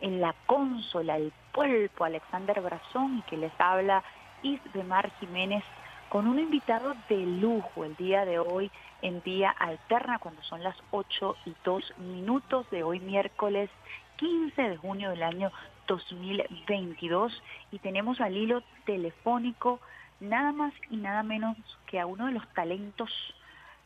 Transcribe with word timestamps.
en 0.00 0.20
la 0.20 0.34
consola, 0.46 1.16
el 1.16 1.32
pulpo 1.52 2.04
Alexander 2.04 2.60
Brazón 2.60 3.18
y 3.18 3.22
que 3.22 3.36
les 3.36 3.52
habla 3.58 4.02
Isbemar 4.42 5.10
Jiménez 5.18 5.64
con 6.08 6.28
un 6.28 6.38
invitado 6.38 6.94
de 7.08 7.18
lujo 7.18 7.84
el 7.84 7.96
día 7.96 8.24
de 8.24 8.38
hoy 8.38 8.70
en 9.02 9.22
día 9.22 9.50
alterna 9.50 10.18
cuando 10.18 10.42
son 10.42 10.62
las 10.62 10.76
8 10.90 11.36
y 11.46 11.54
2 11.64 11.98
minutos 11.98 12.68
de 12.70 12.82
hoy 12.82 13.00
miércoles 13.00 13.70
15 14.16 14.62
de 14.62 14.76
junio 14.76 15.10
del 15.10 15.22
año 15.22 15.50
2022 15.88 17.42
y 17.72 17.78
tenemos 17.78 18.20
al 18.20 18.36
hilo 18.36 18.62
telefónico 18.84 19.80
nada 20.20 20.52
más 20.52 20.72
y 20.90 20.96
nada 20.96 21.22
menos 21.22 21.56
que 21.86 22.00
a 22.00 22.06
uno 22.06 22.26
de 22.26 22.32
los 22.32 22.48
talentos 22.54 23.10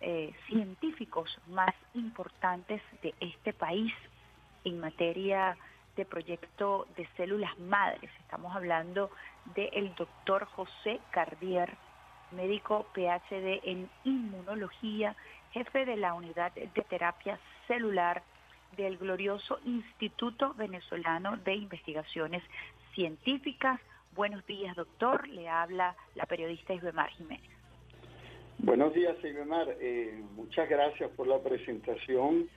eh, 0.01 0.33
científicos 0.47 1.39
más 1.49 1.75
importantes 1.95 2.83
de 3.03 3.15
este 3.21 3.53
país 3.53 3.93
en 4.65 4.81
materia 4.81 5.57
de 5.97 6.05
proyecto 6.05 6.87
de 6.97 7.07
células 7.17 7.59
madres. 7.59 8.11
Estamos 8.21 8.55
hablando 8.55 9.11
del 9.55 9.95
doctor 9.95 10.45
José 10.45 11.01
Cardier, 11.11 11.77
médico 12.33 12.87
PhD 12.95 13.61
en 13.65 13.91
inmunología, 14.05 15.17
jefe 15.53 15.85
de 15.85 15.97
la 15.97 16.15
unidad 16.15 16.53
de 16.53 16.69
terapia 16.89 17.39
celular 17.67 18.23
del 18.77 18.99
glorioso 18.99 19.59
Instituto 19.65 20.55
Venezolano 20.55 21.37
de 21.39 21.55
Investigaciones 21.55 22.43
Científicas. 22.95 23.81
Buenos 24.15 24.45
días, 24.47 24.77
doctor. 24.77 25.29
Le 25.29 25.49
habla 25.49 25.97
la 26.15 26.27
periodista 26.27 26.73
Isbemar 26.75 27.11
Jiménez. 27.11 27.51
Buenos 28.59 28.93
días, 28.93 29.17
Isbemar. 29.25 29.69
Eh, 29.81 30.23
muchas 30.35 30.69
gracias 30.69 31.11
por 31.13 31.27
la 31.27 31.39
presentación 31.39 32.49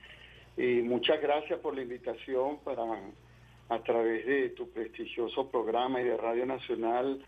y 0.58 0.82
muchas 0.82 1.22
gracias 1.22 1.60
por 1.60 1.76
la 1.76 1.82
invitación 1.82 2.60
para, 2.60 2.84
a 3.73 3.84
través 3.84 4.26
de 4.26 4.50
tu 4.50 4.70
prestigioso 4.70 5.50
programa 5.50 6.02
y 6.02 6.05
de 6.05 6.18
Radio 6.18 6.45
Nacional, 6.45 7.24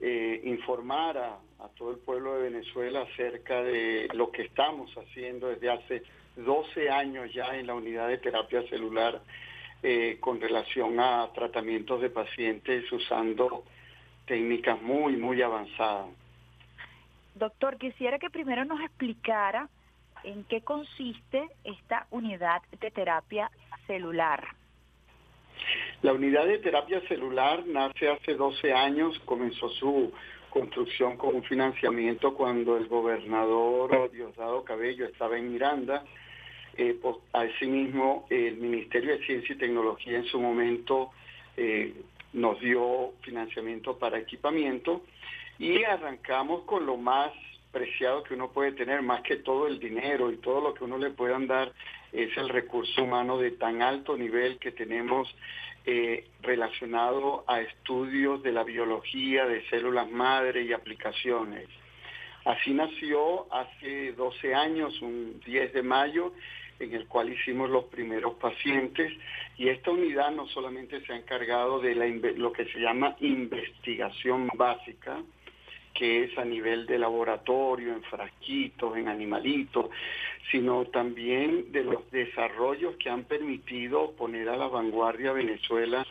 eh, 0.00 0.40
informar 0.44 1.18
a, 1.18 1.38
todo 1.76 1.90
el 1.90 1.98
pueblo 1.98 2.34
de 2.34 2.50
Venezuela 2.50 3.02
acerca 3.02 3.62
de 3.62 4.08
lo 4.14 4.30
que 4.30 4.42
estamos 4.42 4.90
haciendo 4.96 5.48
desde 5.48 5.70
hace 5.70 6.02
12 6.36 6.88
años 6.88 7.32
ya 7.32 7.56
en 7.56 7.66
la 7.66 7.74
unidad 7.74 8.08
de 8.08 8.18
terapia 8.18 8.62
celular 8.68 9.20
eh, 9.82 10.18
con 10.20 10.40
relación 10.40 10.98
a 11.00 11.30
tratamientos 11.34 12.00
de 12.00 12.10
pacientes 12.10 12.90
usando 12.92 13.64
técnicas 14.26 14.80
muy, 14.82 15.16
muy 15.16 15.42
avanzadas. 15.42 16.10
Doctor, 17.34 17.76
quisiera 17.76 18.18
que 18.18 18.30
primero 18.30 18.64
nos 18.64 18.80
explicara 18.80 19.68
en 20.24 20.44
qué 20.44 20.60
consiste 20.62 21.48
esta 21.64 22.06
unidad 22.10 22.62
de 22.80 22.90
terapia 22.90 23.50
celular. 23.86 24.46
La 26.00 26.12
unidad 26.12 26.46
de 26.46 26.58
terapia 26.58 27.00
celular 27.08 27.66
nace 27.66 28.08
hace 28.08 28.34
12 28.34 28.72
años, 28.72 29.18
comenzó 29.24 29.68
su 29.70 30.12
construcción 30.48 31.16
con 31.16 31.34
un 31.34 31.42
financiamiento 31.42 32.34
cuando 32.34 32.76
el 32.76 32.86
gobernador 32.86 34.08
Diosdado 34.12 34.62
Cabello 34.62 35.06
estaba 35.06 35.36
en 35.36 35.52
Miranda. 35.52 36.04
Eh, 36.76 36.96
pues, 37.02 37.16
asimismo, 37.32 38.26
el 38.30 38.58
Ministerio 38.58 39.18
de 39.18 39.26
Ciencia 39.26 39.56
y 39.56 39.58
Tecnología 39.58 40.18
en 40.18 40.26
su 40.26 40.40
momento 40.40 41.10
eh, 41.56 41.92
nos 42.32 42.60
dio 42.60 43.14
financiamiento 43.22 43.98
para 43.98 44.20
equipamiento 44.20 45.02
y 45.58 45.82
arrancamos 45.82 46.62
con 46.62 46.86
lo 46.86 46.96
más 46.96 47.32
preciado 47.72 48.22
que 48.22 48.34
uno 48.34 48.52
puede 48.52 48.70
tener, 48.70 49.02
más 49.02 49.22
que 49.22 49.38
todo 49.38 49.66
el 49.66 49.80
dinero 49.80 50.30
y 50.30 50.36
todo 50.36 50.60
lo 50.60 50.74
que 50.74 50.84
uno 50.84 50.96
le 50.96 51.10
puedan 51.10 51.48
dar, 51.48 51.72
es 52.12 52.34
el 52.36 52.48
recurso 52.48 53.02
humano 53.02 53.36
de 53.36 53.50
tan 53.50 53.82
alto 53.82 54.16
nivel 54.16 54.58
que 54.58 54.70
tenemos 54.70 55.28
eh, 55.90 56.26
relacionado 56.42 57.44
a 57.46 57.62
estudios 57.62 58.42
de 58.42 58.52
la 58.52 58.62
biología, 58.62 59.46
de 59.46 59.66
células 59.70 60.10
madre 60.10 60.62
y 60.62 60.74
aplicaciones. 60.74 61.66
Así 62.44 62.74
nació 62.74 63.50
hace 63.50 64.12
12 64.12 64.54
años, 64.54 65.00
un 65.00 65.40
10 65.46 65.72
de 65.72 65.82
mayo, 65.82 66.34
en 66.78 66.92
el 66.92 67.06
cual 67.06 67.32
hicimos 67.32 67.70
los 67.70 67.84
primeros 67.84 68.34
pacientes 68.34 69.10
y 69.56 69.70
esta 69.70 69.90
unidad 69.90 70.30
no 70.30 70.46
solamente 70.48 71.00
se 71.06 71.14
ha 71.14 71.16
encargado 71.16 71.80
de 71.80 71.94
lo 72.36 72.52
que 72.52 72.66
se 72.66 72.80
llama 72.80 73.16
investigación 73.20 74.50
básica, 74.56 75.22
que 75.98 76.22
es 76.22 76.38
a 76.38 76.44
nivel 76.44 76.86
de 76.86 76.96
laboratorio, 76.96 77.92
en 77.92 78.02
frasquitos, 78.04 78.96
en 78.96 79.08
animalitos, 79.08 79.90
sino 80.48 80.84
también 80.84 81.72
de 81.72 81.82
los 81.82 82.08
desarrollos 82.12 82.94
que 82.98 83.10
han 83.10 83.24
permitido 83.24 84.12
poner 84.12 84.48
a 84.48 84.56
la 84.56 84.68
vanguardia 84.68 85.32
Venezuela 85.32 86.06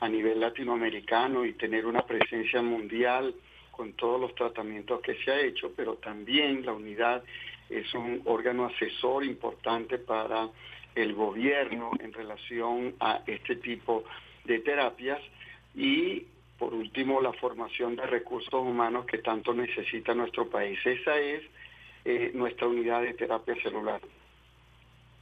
a 0.00 0.08
nivel 0.10 0.38
latinoamericano 0.38 1.46
y 1.46 1.54
tener 1.54 1.86
una 1.86 2.02
presencia 2.02 2.60
mundial 2.60 3.34
con 3.70 3.94
todos 3.94 4.20
los 4.20 4.34
tratamientos 4.34 5.00
que 5.00 5.14
se 5.24 5.30
ha 5.30 5.40
hecho, 5.40 5.72
pero 5.74 5.94
también 5.94 6.66
la 6.66 6.74
unidad 6.74 7.24
es 7.70 7.94
un 7.94 8.20
órgano 8.26 8.66
asesor 8.66 9.24
importante 9.24 9.96
para 9.96 10.50
el 10.94 11.14
gobierno 11.14 11.92
en 12.00 12.12
relación 12.12 12.96
a 13.00 13.22
este 13.26 13.56
tipo 13.56 14.04
de 14.44 14.58
terapias 14.58 15.22
y 15.74 16.26
por 16.62 16.74
último, 16.74 17.20
la 17.20 17.32
formación 17.32 17.96
de 17.96 18.06
recursos 18.06 18.54
humanos 18.54 19.04
que 19.06 19.18
tanto 19.18 19.52
necesita 19.52 20.14
nuestro 20.14 20.48
país. 20.48 20.78
Esa 20.86 21.18
es 21.18 21.42
eh, 22.04 22.30
nuestra 22.34 22.68
unidad 22.68 23.02
de 23.02 23.14
terapia 23.14 23.56
celular. 23.64 24.00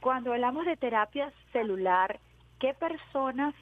Cuando 0.01 0.33
hablamos 0.33 0.67
de 0.67 0.77
terapia 0.77 1.33
celular, 1.51 2.19
¿qué 2.59 2.75
personas 2.75 3.55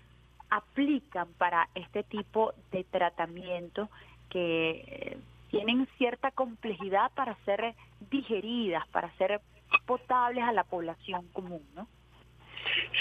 aplican 0.50 1.30
para 1.38 1.70
este 1.74 2.04
tipo 2.04 2.54
de 2.74 2.84
tratamiento 2.84 3.88
que 4.30 4.84
eh, 4.86 5.18
tienen 5.50 5.88
cierta 5.98 6.32
complejidad 6.32 7.12
para 7.16 7.36
ser 7.46 7.76
digeridas, 8.12 8.86
para 8.90 9.10
ser 9.14 9.40
potables 9.86 10.44
a 10.44 10.52
la 10.52 10.66
población 10.66 11.26
común, 11.32 11.64
¿no? 11.78 11.88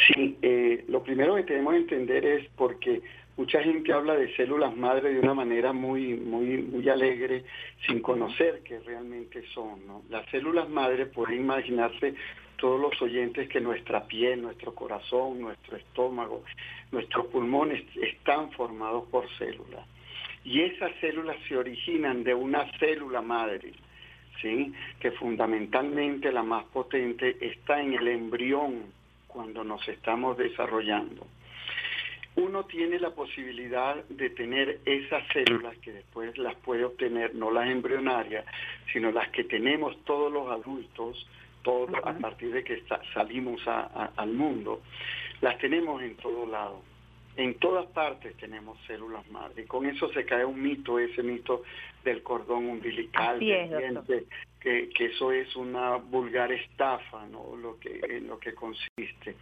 Sí, 0.07 0.39
eh, 0.41 0.85
lo 0.87 1.03
primero 1.03 1.35
que 1.35 1.43
tenemos 1.43 1.73
que 1.73 1.81
entender 1.81 2.25
es 2.25 2.49
porque 2.55 3.03
mucha 3.39 3.63
gente 3.63 3.93
habla 3.93 4.17
de 4.17 4.35
células 4.35 4.77
madre 4.77 5.15
de 5.15 5.21
una 5.21 5.33
manera 5.33 5.73
muy, 5.73 6.15
muy, 6.15 6.59
muy 6.59 6.89
alegre, 6.89 7.45
sin 7.87 8.01
conocer 8.03 8.63
qué 8.65 8.81
realmente 8.81 9.45
son. 9.55 9.87
¿no? 9.87 10.03
Las 10.11 10.29
células 10.31 10.69
madre 10.69 11.07
pueden 11.07 11.43
imaginarse 11.43 12.15
todos 12.57 12.81
los 12.81 13.01
oyentes 13.01 13.49
que 13.49 13.61
nuestra 13.61 14.05
piel, 14.09 14.43
nuestro 14.43 14.75
corazón, 14.75 15.41
nuestro 15.41 15.77
estómago, 15.77 16.43
nuestros 16.91 17.27
pulmones 17.27 17.85
están 18.03 18.51
formados 18.51 19.07
por 19.09 19.29
células. 19.39 19.87
Y 20.45 20.63
esas 20.63 20.91
células 21.01 21.37
se 21.49 21.57
originan 21.57 22.25
de 22.25 22.35
una 22.35 22.67
célula 22.79 23.23
madre, 23.23 23.73
¿sí? 24.43 24.73
que 24.99 25.13
fundamentalmente 25.13 26.33
la 26.33 26.43
más 26.43 26.65
potente 26.65 27.37
está 27.41 27.81
en 27.81 27.95
el 27.95 28.09
embrión 28.09 28.87
cuando 29.29 29.63
nos 29.63 29.87
estamos 29.87 30.37
desarrollando. 30.37 31.25
Uno 32.37 32.65
tiene 32.65 33.01
la 33.01 33.11
posibilidad 33.11 33.97
de 34.05 34.31
tener 34.31 34.81
esas 34.85 35.25
células 35.33 35.77
que 35.79 35.93
después 35.93 36.39
las 36.39 36.55
puede 36.57 36.85
obtener, 36.85 37.35
no 37.35 37.51
las 37.51 37.69
embrionarias, 37.69 38.45
sino 38.93 39.11
las 39.11 39.29
que 39.31 39.45
tenemos 39.45 39.97
todos 40.05 40.33
los 40.33 40.49
adultos, 40.49 41.27
todos 41.63 41.91
a 42.05 42.13
partir 42.15 42.53
de 42.53 42.63
que 42.63 42.83
salimos 43.13 43.61
al 43.67 44.33
mundo, 44.33 44.83
las 45.41 45.59
tenemos 45.59 46.01
en 46.03 46.17
todos 46.17 46.49
lados. 46.49 46.81
En 47.39 47.55
todas 47.55 47.87
partes 47.87 48.37
tenemos 48.37 48.77
células 48.89 49.25
madre. 49.31 49.63
Y 49.63 49.67
con 49.67 49.87
eso 49.87 50.13
se 50.13 50.25
cae 50.25 50.45
un 50.45 50.61
mito, 50.61 50.99
ese 50.99 51.23
mito 51.23 51.63
del 52.03 52.21
cordón 52.25 52.67
umbilical, 52.67 53.39
que, 53.39 54.89
que, 54.89 55.05
eso 55.05 55.31
es 55.31 55.55
una 55.55 55.97
vulgar 55.99 56.51
estafa, 56.51 57.27
¿no? 57.27 57.55
Lo 57.57 57.79
que, 57.79 58.01
en 58.09 58.27
lo 58.27 58.41
que 58.41 58.55
consiste. 58.55 59.37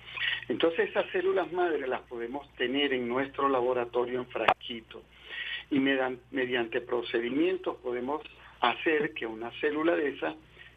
Entonces 0.47 0.91
esas 0.91 1.11
células 1.11 1.51
madre 1.53 1.89
las 1.89 2.03
podemos 2.03 2.47
tener 2.56 2.93
en 2.93 3.09
nuestro 3.09 3.49
laboratorio 3.49 4.19
en 4.20 4.26
frasquito 4.26 5.03
y 5.70 5.79
mediante 5.79 6.82
procedimientos 6.82 7.79
podemos 7.79 8.20
hacer 8.61 9.15
que 9.15 9.26
una 9.26 9.50
célula 9.53 9.97
de 9.97 10.11
esa 10.11 10.35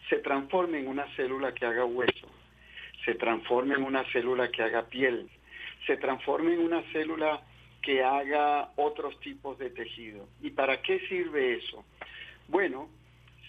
se 0.07 0.19
transforme 0.19 0.79
en 0.79 0.87
una 0.87 1.05
célula 1.17 1.53
que 1.53 1.65
haga 1.65 1.83
hueso, 1.83 2.29
se 3.03 3.15
transforme 3.15 3.75
en 3.75 3.83
una 3.83 4.05
célula 4.13 4.49
que 4.49 4.63
haga 4.63 4.87
piel, 4.87 5.29
se 5.85 5.97
transforme 5.97 6.53
en 6.53 6.59
una 6.59 6.81
célula 6.91 7.41
que 7.81 8.03
haga 8.03 8.71
otros 8.75 9.19
tipos 9.21 9.57
de 9.57 9.69
tejido. 9.69 10.27
¿Y 10.41 10.51
para 10.51 10.81
qué 10.81 10.99
sirve 11.07 11.55
eso? 11.55 11.83
Bueno, 12.47 12.89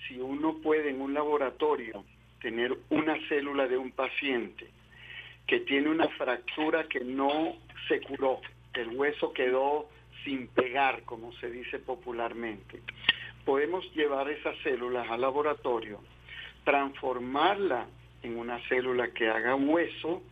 si 0.07 0.19
uno 0.19 0.59
puede 0.63 0.91
en 0.91 1.01
un 1.01 1.15
laboratorio 1.15 2.05
tener 2.41 2.77
una 2.91 3.17
célula 3.29 3.67
de 3.67 3.77
un 3.77 3.91
paciente 3.93 4.69
que 5.47 5.61
tiene 5.61 5.89
una 5.89 6.09
fractura 6.11 6.85
que 6.85 7.01
no 7.01 7.57
se 7.89 8.01
curó, 8.01 8.41
el 8.75 8.89
hueso 8.97 9.33
quedó 9.33 9.89
sin 10.25 10.49
pegar, 10.49 11.03
como 11.03 11.33
se 11.35 11.51
dice 11.51 11.79
popularmente, 11.79 12.83
podemos 13.45 13.85
llevar 13.95 14.31
esas 14.31 14.57
células 14.59 15.09
al 15.11 15.23
laboratorio, 15.23 16.01
transformarla 16.65 17.87
en 18.23 18.39
una 18.39 18.61
célula 18.69 19.13
que 19.13 19.29
haga 19.29 19.55
hueso 19.55 20.23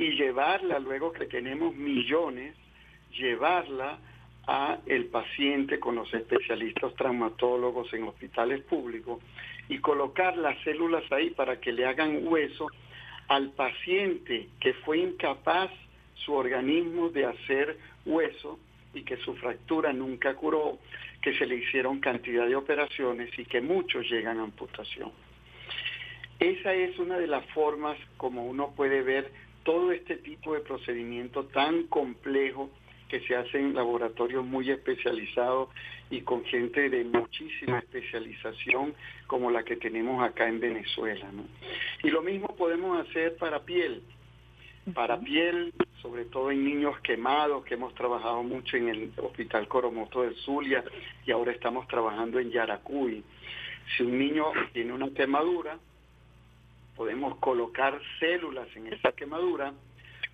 y 0.00 0.12
llevarla, 0.12 0.78
luego 0.78 1.12
que 1.12 1.26
tenemos 1.26 1.76
millones, 1.76 2.56
llevarla 3.18 3.98
a 4.46 4.78
el 4.86 5.06
paciente 5.08 5.78
con 5.78 5.94
los 5.94 6.12
especialistas 6.14 6.94
traumatólogos 6.94 7.92
en 7.92 8.04
hospitales 8.04 8.62
públicos 8.62 9.22
y 9.68 9.78
colocar 9.78 10.38
las 10.38 10.58
células 10.64 11.04
ahí 11.12 11.28
para 11.30 11.60
que 11.60 11.72
le 11.72 11.84
hagan 11.84 12.26
hueso 12.26 12.68
al 13.28 13.50
paciente 13.50 14.48
que 14.58 14.72
fue 14.72 15.00
incapaz 15.00 15.70
su 16.14 16.32
organismo 16.32 17.10
de 17.10 17.26
hacer 17.26 17.78
hueso 18.06 18.58
y 18.94 19.02
que 19.02 19.18
su 19.18 19.34
fractura 19.34 19.92
nunca 19.92 20.34
curó, 20.34 20.78
que 21.20 21.36
se 21.36 21.44
le 21.44 21.56
hicieron 21.56 22.00
cantidad 22.00 22.46
de 22.46 22.56
operaciones 22.56 23.38
y 23.38 23.44
que 23.44 23.60
muchos 23.60 24.10
llegan 24.10 24.38
a 24.38 24.44
amputación. 24.44 25.12
Esa 26.38 26.72
es 26.72 26.98
una 26.98 27.18
de 27.18 27.26
las 27.26 27.44
formas 27.50 27.98
como 28.16 28.46
uno 28.46 28.72
puede 28.74 29.02
ver 29.02 29.30
todo 29.62 29.92
este 29.92 30.16
tipo 30.16 30.54
de 30.54 30.60
procedimiento 30.60 31.44
tan 31.46 31.84
complejo 31.84 32.70
que 33.08 33.20
se 33.20 33.34
hace 33.34 33.58
en 33.58 33.74
laboratorios 33.74 34.46
muy 34.46 34.70
especializados 34.70 35.68
y 36.10 36.22
con 36.22 36.44
gente 36.44 36.88
de 36.88 37.04
muchísima 37.04 37.78
especialización 37.78 38.94
como 39.26 39.50
la 39.50 39.64
que 39.64 39.76
tenemos 39.76 40.22
acá 40.22 40.48
en 40.48 40.60
Venezuela. 40.60 41.26
Y 42.02 42.10
lo 42.10 42.22
mismo 42.22 42.54
podemos 42.56 43.06
hacer 43.06 43.36
para 43.36 43.64
piel. 43.64 44.02
Para 44.94 45.20
piel, 45.20 45.72
sobre 46.00 46.24
todo 46.24 46.50
en 46.50 46.64
niños 46.64 46.98
quemados, 47.00 47.64
que 47.64 47.74
hemos 47.74 47.94
trabajado 47.94 48.42
mucho 48.42 48.76
en 48.76 48.88
el 48.88 49.12
Hospital 49.16 49.68
Coromoto 49.68 50.22
del 50.22 50.36
Zulia 50.36 50.84
y 51.26 51.32
ahora 51.32 51.52
estamos 51.52 51.86
trabajando 51.88 52.38
en 52.38 52.50
Yaracuy. 52.50 53.22
Si 53.96 54.04
un 54.04 54.18
niño 54.18 54.44
tiene 54.72 54.92
una 54.92 55.10
quemadura, 55.10 55.78
podemos 57.00 57.38
colocar 57.38 57.98
células 58.18 58.68
en 58.76 58.88
esa 58.88 59.12
quemadura 59.12 59.72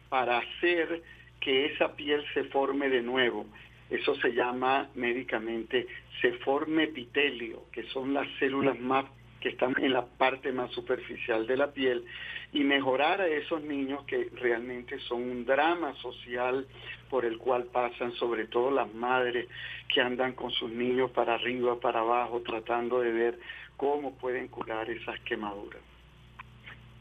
para 0.09 0.39
hacer 0.39 1.01
que 1.41 1.67
esa 1.67 1.95
piel 1.95 2.25
se 2.35 2.43
forme 2.47 2.89
de 2.89 3.03
nuevo. 3.03 3.47
Eso 3.89 4.17
se 4.17 4.35
llama 4.35 4.91
médicamente, 4.97 5.87
se 6.21 6.33
forme 6.39 6.83
epitelio, 6.83 7.67
que 7.71 7.85
son 7.91 8.13
las 8.13 8.27
células 8.41 8.81
más 8.81 9.05
que 9.39 9.51
están 9.51 9.77
en 9.79 9.93
la 9.93 10.07
parte 10.07 10.51
más 10.51 10.73
superficial 10.73 11.47
de 11.47 11.57
la 11.57 11.71
piel 11.71 12.05
y 12.53 12.65
mejorar 12.65 13.21
a 13.21 13.29
esos 13.29 13.63
niños 13.63 14.03
que 14.07 14.29
realmente 14.35 14.99
son 15.07 15.23
un 15.23 15.45
drama 15.45 15.95
social 16.03 16.67
por 17.09 17.25
el 17.25 17.39
cual 17.39 17.67
pasan 17.67 18.11
sobre 18.15 18.49
todo 18.49 18.73
las 18.73 18.93
madres 18.93 19.47
que 19.95 20.01
andan 20.01 20.33
con 20.33 20.51
sus 20.51 20.73
niños 20.73 21.13
para 21.13 21.35
arriba, 21.35 21.79
para 21.79 22.01
abajo, 22.01 22.43
tratando 22.45 22.99
de 22.99 23.13
ver 23.13 23.39
cómo 23.77 24.19
pueden 24.19 24.49
curar 24.49 24.91
esas 24.91 25.21
quemaduras. 25.21 25.96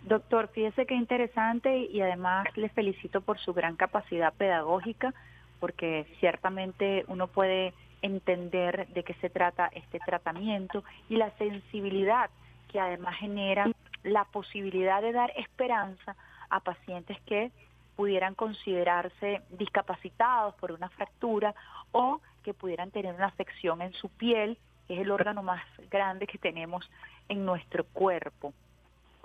Doctor, 0.06 0.50
fíjese 0.50 0.86
qué 0.86 0.94
interesante 0.94 1.75
y 1.78 2.00
además 2.00 2.46
les 2.56 2.72
felicito 2.74 3.22
por 3.22 3.40
su 3.40 3.56
gran 3.56 3.75
capacidad 3.75 4.31
pedagógica, 4.36 5.16
porque 5.60 6.06
ciertamente 6.19 7.06
uno 7.07 7.25
puede 7.25 7.74
entender 8.04 8.88
de 8.90 9.04
qué 9.04 9.16
se 9.16 9.31
trata 9.31 9.68
este 9.74 10.00
tratamiento 10.00 10.84
y 11.10 11.16
la 11.16 11.31
sensibilidad 11.38 12.30
que 12.72 12.80
además 12.80 13.16
genera 13.16 13.72
la 14.04 14.25
posibilidad 14.25 15.02
de 15.02 15.12
dar 15.12 15.34
esperanza 15.38 16.16
a 16.51 16.60
pacientes 16.60 17.19
que 17.22 17.51
pudieran 17.96 18.36
considerarse 18.36 19.42
discapacitados 19.58 20.54
por 20.56 20.72
una 20.72 20.90
fractura 20.90 21.56
o 21.94 22.22
que 22.44 22.54
pudieran 22.54 22.92
tener 22.92 23.16
una 23.16 23.25
afección 23.25 23.81
en 23.81 23.94
su 23.94 24.10
piel, 24.10 24.60
que 24.88 24.94
es 24.94 25.00
el 25.00 25.10
órgano 25.10 25.42
más 25.42 25.63
grande 25.90 26.28
que 26.28 26.38
tenemos 26.38 26.88
en 27.28 27.44
nuestro 27.44 27.86
cuerpo. 27.86 28.54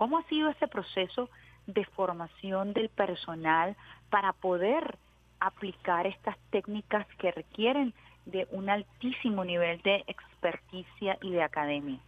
¿Cómo 0.01 0.17
ha 0.17 0.23
sido 0.29 0.49
ese 0.49 0.67
proceso 0.67 1.29
de 1.67 1.85
formación 1.85 2.73
del 2.73 2.89
personal 2.89 3.77
para 4.09 4.33
poder 4.33 4.97
aplicar 5.41 6.07
estas 6.07 6.39
técnicas 6.49 7.07
que 7.19 7.31
requieren 7.31 7.93
de 8.25 8.49
un 8.51 8.71
altísimo 8.71 9.45
nivel 9.45 9.83
de 9.83 10.03
experticia 10.07 11.19
y 11.21 11.33
de 11.33 11.43
academia? 11.43 11.99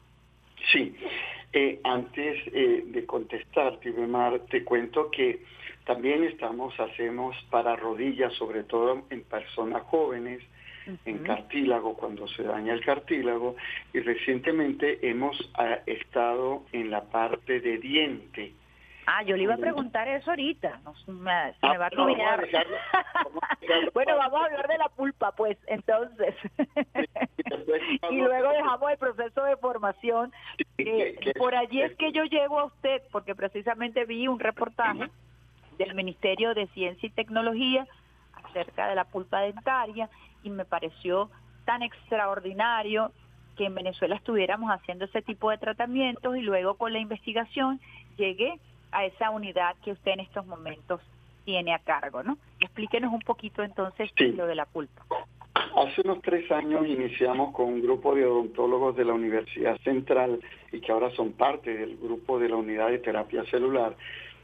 Sí, 0.72 0.96
eh, 1.52 1.80
antes 1.84 2.40
eh, 2.54 2.82
de 2.86 3.04
contestarte, 3.04 3.92
Mar, 3.92 4.40
te 4.48 4.64
cuento 4.64 5.10
que 5.10 5.44
también 5.84 6.24
estamos, 6.24 6.72
hacemos 6.80 7.36
para 7.50 7.76
rodillas, 7.76 8.32
sobre 8.36 8.64
todo 8.64 9.02
en 9.10 9.22
personas 9.24 9.82
jóvenes, 9.82 10.42
en 11.04 11.18
cartílago 11.18 11.94
cuando 11.96 12.26
se 12.28 12.42
daña 12.42 12.72
el 12.72 12.84
cartílago 12.84 13.56
y 13.92 14.00
recientemente 14.00 14.98
hemos 15.08 15.36
ah, 15.54 15.78
estado 15.86 16.64
en 16.72 16.90
la 16.90 17.02
parte 17.02 17.60
de 17.60 17.78
diente. 17.78 18.52
Ah, 19.06 19.22
yo 19.24 19.36
le 19.36 19.42
iba 19.42 19.54
a 19.54 19.58
preguntar 19.58 20.06
eso 20.06 20.30
ahorita, 20.30 20.80
no, 20.84 20.94
me, 21.12 21.52
me 21.62 21.78
va 21.78 21.86
a 21.86 21.90
terminar. 21.90 22.48
bueno, 23.94 24.16
vamos 24.16 24.40
a 24.40 24.44
hablar 24.44 24.68
de 24.68 24.78
la 24.78 24.88
pulpa, 24.90 25.32
pues, 25.32 25.58
entonces. 25.66 26.36
y 28.10 28.16
luego 28.16 28.50
dejamos 28.50 28.90
el 28.92 28.98
proceso 28.98 29.42
de 29.42 29.56
formación. 29.56 30.32
por 31.36 31.54
allí 31.54 31.82
es 31.82 31.96
que 31.96 32.12
yo 32.12 32.24
llego 32.24 32.60
a 32.60 32.64
usted, 32.66 33.02
porque 33.10 33.34
precisamente 33.34 34.04
vi 34.04 34.28
un 34.28 34.38
reportaje 34.38 35.10
del 35.78 35.94
Ministerio 35.94 36.54
de 36.54 36.68
Ciencia 36.68 37.06
y 37.06 37.10
Tecnología 37.10 37.86
acerca 38.52 38.88
de 38.88 38.94
la 38.94 39.04
pulpa 39.04 39.40
dentaria 39.40 40.08
y 40.42 40.50
me 40.50 40.64
pareció 40.64 41.30
tan 41.64 41.82
extraordinario 41.82 43.12
que 43.56 43.66
en 43.66 43.74
Venezuela 43.74 44.16
estuviéramos 44.16 44.70
haciendo 44.70 45.04
ese 45.04 45.22
tipo 45.22 45.50
de 45.50 45.58
tratamientos 45.58 46.36
y 46.36 46.40
luego 46.40 46.74
con 46.74 46.92
la 46.92 46.98
investigación 46.98 47.80
llegué 48.16 48.58
a 48.92 49.04
esa 49.04 49.30
unidad 49.30 49.76
que 49.84 49.92
usted 49.92 50.12
en 50.12 50.20
estos 50.20 50.46
momentos 50.46 51.00
tiene 51.44 51.74
a 51.74 51.78
cargo, 51.78 52.22
¿no? 52.22 52.38
Explíquenos 52.60 53.12
un 53.12 53.20
poquito 53.20 53.62
entonces 53.62 54.10
lo 54.18 54.46
de 54.46 54.54
la 54.54 54.66
pulpa. 54.66 55.02
Hace 55.54 56.02
unos 56.02 56.22
tres 56.22 56.50
años 56.50 56.86
iniciamos 56.86 57.54
con 57.54 57.66
un 57.66 57.82
grupo 57.82 58.14
de 58.14 58.26
odontólogos 58.26 58.96
de 58.96 59.04
la 59.04 59.14
Universidad 59.14 59.78
Central 59.80 60.40
y 60.70 60.80
que 60.80 60.92
ahora 60.92 61.10
son 61.10 61.32
parte 61.32 61.74
del 61.74 61.96
grupo 61.96 62.38
de 62.38 62.48
la 62.48 62.56
unidad 62.56 62.88
de 62.88 62.98
terapia 62.98 63.44
celular, 63.46 63.96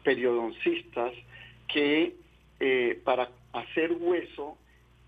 periodoncistas, 0.02 1.12
que 1.68 2.16
eh, 2.60 3.00
para 3.04 3.28
hacer 3.52 3.92
hueso 3.92 4.58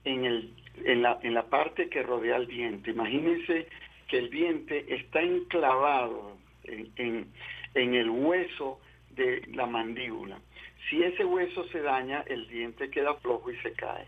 en 0.05 0.25
el 0.25 0.55
en 0.85 1.03
la, 1.03 1.19
en 1.23 1.35
la 1.35 1.45
parte 1.45 1.89
que 1.89 2.03
rodea 2.03 2.37
el 2.37 2.47
diente. 2.47 2.91
Imagínense 2.91 3.67
que 4.09 4.19
el 4.19 4.31
diente 4.31 4.87
está 4.95 5.21
enclavado 5.21 6.37
en, 6.65 7.27
en, 7.75 7.95
el 7.95 8.11
hueso 8.11 8.81
de 9.11 9.43
la 9.53 9.67
mandíbula. 9.67 10.41
Si 10.89 11.03
ese 11.03 11.25
hueso 11.25 11.65
se 11.69 11.81
daña, 11.81 12.25
el 12.27 12.49
diente 12.49 12.91
queda 12.91 13.15
flojo 13.15 13.51
y 13.51 13.57
se 13.59 13.73
cae. 13.73 14.07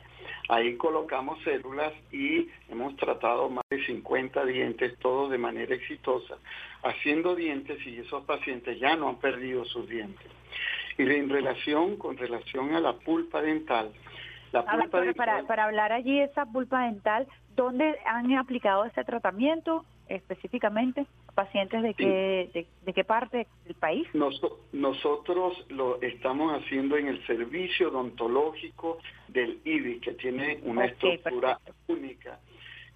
Ahí 0.48 0.76
colocamos 0.76 1.42
células 1.44 1.92
y 2.10 2.48
hemos 2.68 2.96
tratado 2.96 3.48
más 3.48 3.64
de 3.70 3.84
50 3.84 4.44
dientes, 4.46 4.98
todos 4.98 5.30
de 5.30 5.38
manera 5.38 5.74
exitosa, 5.74 6.36
haciendo 6.82 7.36
dientes 7.36 7.78
y 7.86 7.98
esos 7.98 8.24
pacientes 8.24 8.80
ya 8.80 8.96
no 8.96 9.08
han 9.08 9.20
perdido 9.20 9.64
sus 9.66 9.88
dientes. 9.88 10.26
Y 10.98 11.02
en 11.02 11.28
relación, 11.28 11.96
con 11.96 12.16
relación 12.16 12.74
a 12.74 12.80
la 12.80 12.94
pulpa 12.94 13.40
dental, 13.40 13.92
para, 14.52 15.42
para 15.46 15.64
hablar 15.64 15.92
allí 15.92 16.18
de 16.18 16.24
esa 16.24 16.46
pulpa 16.46 16.84
dental, 16.84 17.26
¿dónde 17.56 17.98
han 18.06 18.32
aplicado 18.34 18.84
este 18.84 19.04
tratamiento 19.04 19.84
específicamente? 20.08 21.06
¿Pacientes 21.34 21.82
de 21.82 21.94
qué, 21.94 22.66
de, 22.84 22.92
qué 22.92 23.04
parte 23.04 23.46
del 23.64 23.74
país? 23.74 24.06
nosotros 24.72 25.64
lo 25.70 26.00
estamos 26.02 26.60
haciendo 26.60 26.96
en 26.96 27.08
el 27.08 27.26
servicio 27.26 27.88
odontológico 27.88 28.98
del 29.28 29.60
IBI, 29.64 30.00
que 30.00 30.12
tiene 30.12 30.60
una 30.64 30.84
estructura 30.84 31.58
única. 31.88 32.38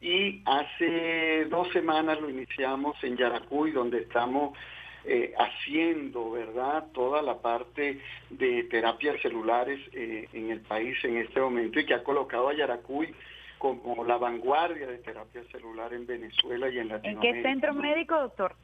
Y 0.03 0.43
hace 0.45 1.47
dos 1.47 1.73
semanas 1.73 2.21
lo 2.21 2.29
iniciamos 2.29 3.03
en 3.03 3.17
Yaracuy, 3.17 3.71
donde 3.71 4.03
estamos 4.03 4.57
eh, 5.07 5.33
haciendo, 5.39 6.33
¿verdad?, 6.33 6.87
toda 6.93 7.23
la 7.23 7.41
parte 7.41 8.01
de 8.31 8.65
terapias 8.65 9.21
celulares 9.23 9.81
eh, 9.93 10.29
en 10.33 10.51
el 10.51 10.61
país 10.61 10.97
en 11.05 11.19
este 11.19 11.41
momento 11.41 11.79
y 11.79 11.87
que 11.87 11.95
ha 11.95 12.03
colocado 12.03 12.49
a 12.49 12.55
Yaracuy 12.55 13.15
como 13.59 14.05
la 14.05 14.19
vanguardia 14.19 14.87
de 14.87 14.99
terapia 14.99 15.43
celular 15.51 15.93
en 15.95 16.07
Venezuela 16.07 16.69
y 16.69 16.79
en 16.79 16.89
Latinoamérica. 16.89 17.37
¿En 17.37 17.43
qué 17.43 17.49
centro 17.49 17.75
médico, 17.75 18.21
doctor? 18.21 18.55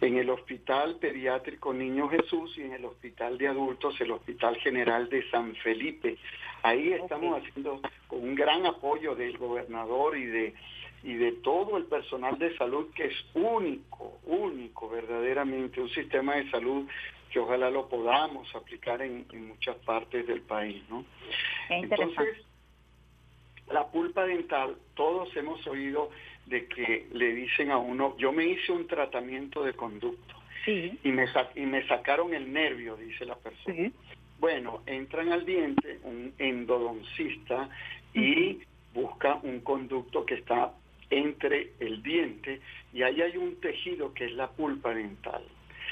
En 0.00 0.16
el 0.16 0.28
Hospital 0.30 0.96
Pediátrico 0.96 1.72
Niño 1.72 2.08
Jesús 2.08 2.56
y 2.58 2.62
en 2.62 2.72
el 2.72 2.84
Hospital 2.84 3.38
de 3.38 3.48
Adultos, 3.48 4.00
el 4.00 4.10
Hospital 4.10 4.56
General 4.56 5.08
de 5.08 5.28
San 5.30 5.54
Felipe. 5.56 6.18
Ahí 6.62 6.92
estamos 6.92 7.40
haciendo 7.40 7.80
con 8.08 8.22
un 8.22 8.34
gran 8.34 8.66
apoyo 8.66 9.14
del 9.14 9.38
gobernador 9.38 10.16
y 10.16 10.26
de 10.26 10.54
y 11.02 11.14
de 11.14 11.32
todo 11.32 11.76
el 11.76 11.84
personal 11.84 12.38
de 12.38 12.56
salud 12.56 12.92
que 12.94 13.06
es 13.06 13.14
único, 13.34 14.18
único 14.24 14.88
verdaderamente, 14.88 15.80
un 15.80 15.90
sistema 15.90 16.36
de 16.36 16.50
salud 16.50 16.86
que 17.30 17.38
ojalá 17.38 17.70
lo 17.70 17.88
podamos 17.88 18.52
aplicar 18.54 19.02
en, 19.02 19.26
muchas 19.48 19.76
partes 19.76 20.26
del 20.26 20.42
país, 20.42 20.82
¿no? 20.88 21.04
Entonces, 21.68 22.44
la 23.70 23.86
pulpa 23.88 24.24
dental, 24.24 24.76
todos 24.94 25.34
hemos 25.36 25.66
oído 25.66 26.10
de 26.46 26.66
que 26.66 27.08
le 27.12 27.34
dicen 27.34 27.70
a 27.70 27.78
uno, 27.78 28.16
yo 28.16 28.32
me 28.32 28.46
hice 28.46 28.72
un 28.72 28.86
tratamiento 28.86 29.64
de 29.64 29.74
conducto 29.74 30.34
y, 30.66 31.10
me 31.10 31.26
y 31.54 31.60
me 31.60 31.86
sacaron 31.86 32.34
el 32.34 32.52
nervio, 32.52 32.96
dice 32.96 33.24
la 33.24 33.36
persona. 33.36 33.90
Bueno, 34.38 34.82
entran 34.86 35.32
al 35.32 35.44
diente 35.44 35.98
un 36.04 36.32
endodoncista 36.38 37.68
y 38.14 38.60
busca 38.94 39.40
un 39.42 39.60
conducto 39.60 40.24
que 40.24 40.34
está 40.34 40.72
entre 41.10 41.72
el 41.80 42.02
diente 42.02 42.60
y 42.92 43.02
ahí 43.02 43.20
hay 43.20 43.36
un 43.36 43.60
tejido 43.60 44.12
que 44.14 44.24
es 44.26 44.32
la 44.32 44.50
pulpa 44.50 44.94
dental. 44.94 45.42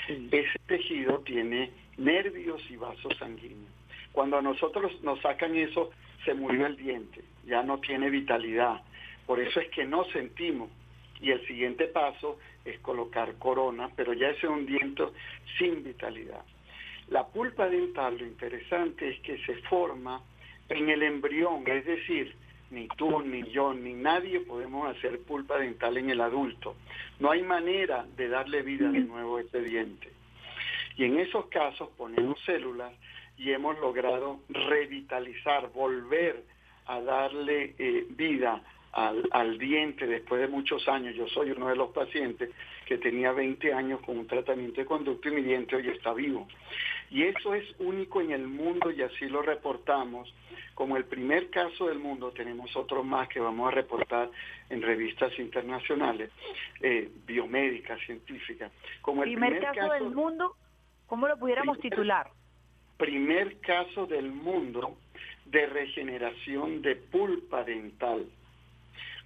Ese 0.09 0.59
tejido 0.66 1.21
tiene 1.21 1.71
nervios 1.97 2.62
y 2.71 2.76
vasos 2.76 3.16
sanguíneos. 3.18 3.73
Cuando 4.12 4.38
a 4.38 4.42
nosotros 4.42 4.92
nos 5.02 5.21
sacan 5.21 5.56
eso, 5.56 5.90
se 6.25 6.35
murió 6.35 6.66
el 6.66 6.76
diente, 6.76 7.23
ya 7.47 7.62
no 7.62 7.78
tiene 7.78 8.11
vitalidad. 8.11 8.80
Por 9.26 9.40
eso 9.40 9.61
es 9.61 9.68
que 9.71 9.85
no 9.85 10.04
sentimos. 10.06 10.71
Y 11.21 11.30
el 11.30 11.47
siguiente 11.47 11.87
paso 11.87 12.38
es 12.64 12.78
colocar 12.80 13.35
corona, 13.38 13.90
pero 13.97 14.12
ya 14.12 14.28
ese 14.28 14.47
es 14.47 14.52
un 14.52 14.66
diente 14.66 15.04
sin 15.59 15.83
vitalidad. 15.83 16.42
La 17.09 17.26
pulpa 17.26 17.68
dental, 17.68 18.18
lo 18.18 18.26
interesante 18.26 19.09
es 19.09 19.21
que 19.21 19.38
se 19.44 19.56
forma 19.68 20.23
en 20.68 20.88
el 20.88 21.02
embrión, 21.02 21.64
es 21.66 21.85
decir, 21.85 22.35
ni 22.71 22.88
tú, 22.88 23.23
ni 23.23 23.42
yo, 23.50 23.73
ni 23.75 23.94
nadie 23.94 24.40
podemos 24.40 24.94
hacer 24.94 25.21
pulpa 25.21 25.59
dental 25.59 25.97
en 25.97 26.11
el 26.11 26.21
adulto. 26.21 26.76
No 27.21 27.30
hay 27.30 27.42
manera 27.42 28.06
de 28.16 28.28
darle 28.28 28.62
vida 28.62 28.90
de 28.90 29.00
nuevo 29.00 29.37
a 29.37 29.42
este 29.42 29.61
diente. 29.61 30.11
Y 30.97 31.04
en 31.04 31.18
esos 31.18 31.47
casos 31.47 31.88
ponemos 31.97 32.38
células 32.44 32.92
y 33.37 33.50
hemos 33.50 33.78
logrado 33.78 34.40
revitalizar, 34.49 35.71
volver 35.73 36.44
a 36.87 37.00
darle 37.00 37.75
eh, 37.78 38.06
vida 38.11 38.62
al, 38.95 39.29
al, 39.33 39.59
diente 39.59 40.07
después 40.07 40.41
de 40.41 40.49
muchos 40.49 40.87
años. 40.89 41.15
Yo 41.15 41.27
soy 41.29 41.51
uno 41.51 41.69
de 41.69 41.77
los 41.77 41.91
pacientes 41.91 42.51
que 42.87 42.99
tenía 42.99 43.33
20 43.33 43.73
años 43.73 44.01
con 44.01 44.19
un 44.19 44.27
tratamiento 44.27 44.81
de 44.81 44.87
conducto 44.87 45.29
y 45.29 45.33
mi 45.33 45.43
diente 45.43 45.77
hoy 45.77 45.89
está 45.89 46.13
vivo. 46.13 46.47
Y 47.11 47.25
eso 47.25 47.55
es 47.55 47.65
único 47.79 48.21
en 48.21 48.31
el 48.31 48.47
mundo 48.47 48.91
y 48.91 49.03
así 49.03 49.27
lo 49.27 49.43
reportamos. 49.43 50.33
Como 50.75 50.97
el 50.97 51.05
primer 51.05 51.51
caso 51.51 51.87
del 51.87 51.99
mundo, 51.99 52.33
tenemos 52.33 52.75
otros 52.77 53.05
más 53.05 53.29
que 53.29 53.41
vamos 53.41 53.69
a 53.69 53.71
reportar 53.71 54.31
en 54.71 54.83
revistas 54.83 55.37
internacionales, 55.39 56.31
eh, 56.81 57.11
biomédicas, 57.27 58.01
científicas. 58.01 58.73
Como 59.01 59.23
el 59.23 59.31
primer, 59.31 59.61
caso, 59.61 59.93
del 59.93 60.11
mundo, 60.11 60.57
¿cómo 61.07 61.29
lo 61.29 61.37
pudiéramos 61.39 61.79
titular? 61.79 62.31
Primer 62.97 63.61
caso 63.61 64.07
del 64.07 64.33
mundo 64.33 64.97
de 65.47 65.67
regeneración 65.67 66.83
de 66.83 66.97
pulpa 66.97 67.63
dental 67.65 68.27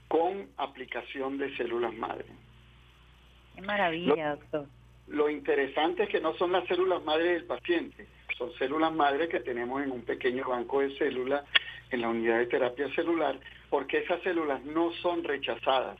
con 0.09 0.49
aplicación 0.57 1.39
de 1.39 1.55
células 1.57 1.95
madre. 1.95 2.27
Qué 3.55 3.63
maravilla, 3.63 4.37
doctor. 4.37 4.67
Lo 5.09 5.31
interesante 5.31 6.05
es 6.05 6.09
que 6.09 6.21
no 6.21 6.35
son 6.35 6.53
las 6.53 6.67
células 6.67 7.03
madre 7.05 7.35
del 7.35 7.45
paciente, 7.45 8.07
son 8.37 8.53
células 8.55 8.93
madre 8.93 9.29
que 9.29 9.41
tenemos 9.41 9.83
en 9.83 9.91
un 9.91 10.03
pequeño 10.03 10.49
banco 10.49 10.81
de 10.81 10.97
células 10.99 11.45
en 11.91 12.03
la 12.03 12.09
unidad 12.09 12.39
de 12.39 12.47
terapia 12.47 12.93
celular, 12.95 13.39
porque 13.71 13.99
esas 13.99 14.23
células 14.23 14.63
no 14.65 14.93
son 15.03 15.25
rechazadas. 15.25 15.99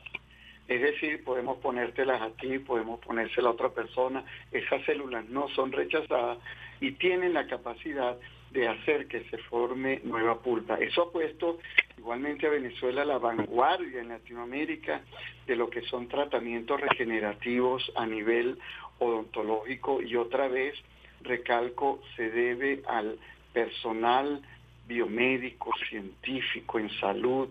Es 0.67 0.81
decir, 0.81 1.23
podemos 1.23 1.57
ponértelas 1.57 2.21
a 2.21 2.29
ti, 2.29 2.59
podemos 2.59 2.99
ponérselas 2.99 3.47
a 3.47 3.53
otra 3.53 3.69
persona, 3.69 4.23
esas 4.51 4.85
células 4.85 5.25
no 5.25 5.49
son 5.49 5.71
rechazadas 5.71 6.37
y 6.79 6.91
tienen 6.91 7.33
la 7.33 7.47
capacidad 7.47 8.15
de 8.51 8.67
hacer 8.67 9.07
que 9.07 9.23
se 9.29 9.37
forme 9.37 10.01
nueva 10.03 10.39
pulpa. 10.41 10.75
Eso 10.75 11.03
ha 11.03 11.11
puesto 11.11 11.59
igualmente 11.97 12.47
a 12.47 12.51
Venezuela 12.51 13.03
a 13.03 13.05
la 13.05 13.17
vanguardia 13.17 14.01
en 14.01 14.09
Latinoamérica 14.09 15.01
de 15.45 15.55
lo 15.55 15.69
que 15.69 15.81
son 15.83 16.07
tratamientos 16.07 16.79
regenerativos 16.79 17.91
a 17.95 18.05
nivel 18.05 18.57
odontológico 18.99 20.01
y 20.01 20.15
otra 20.15 20.47
vez, 20.47 20.75
recalco, 21.21 22.01
se 22.15 22.29
debe 22.29 22.81
al 22.87 23.19
personal 23.53 24.41
biomédico, 24.87 25.71
científico, 25.89 26.79
en 26.79 26.89
salud, 26.99 27.49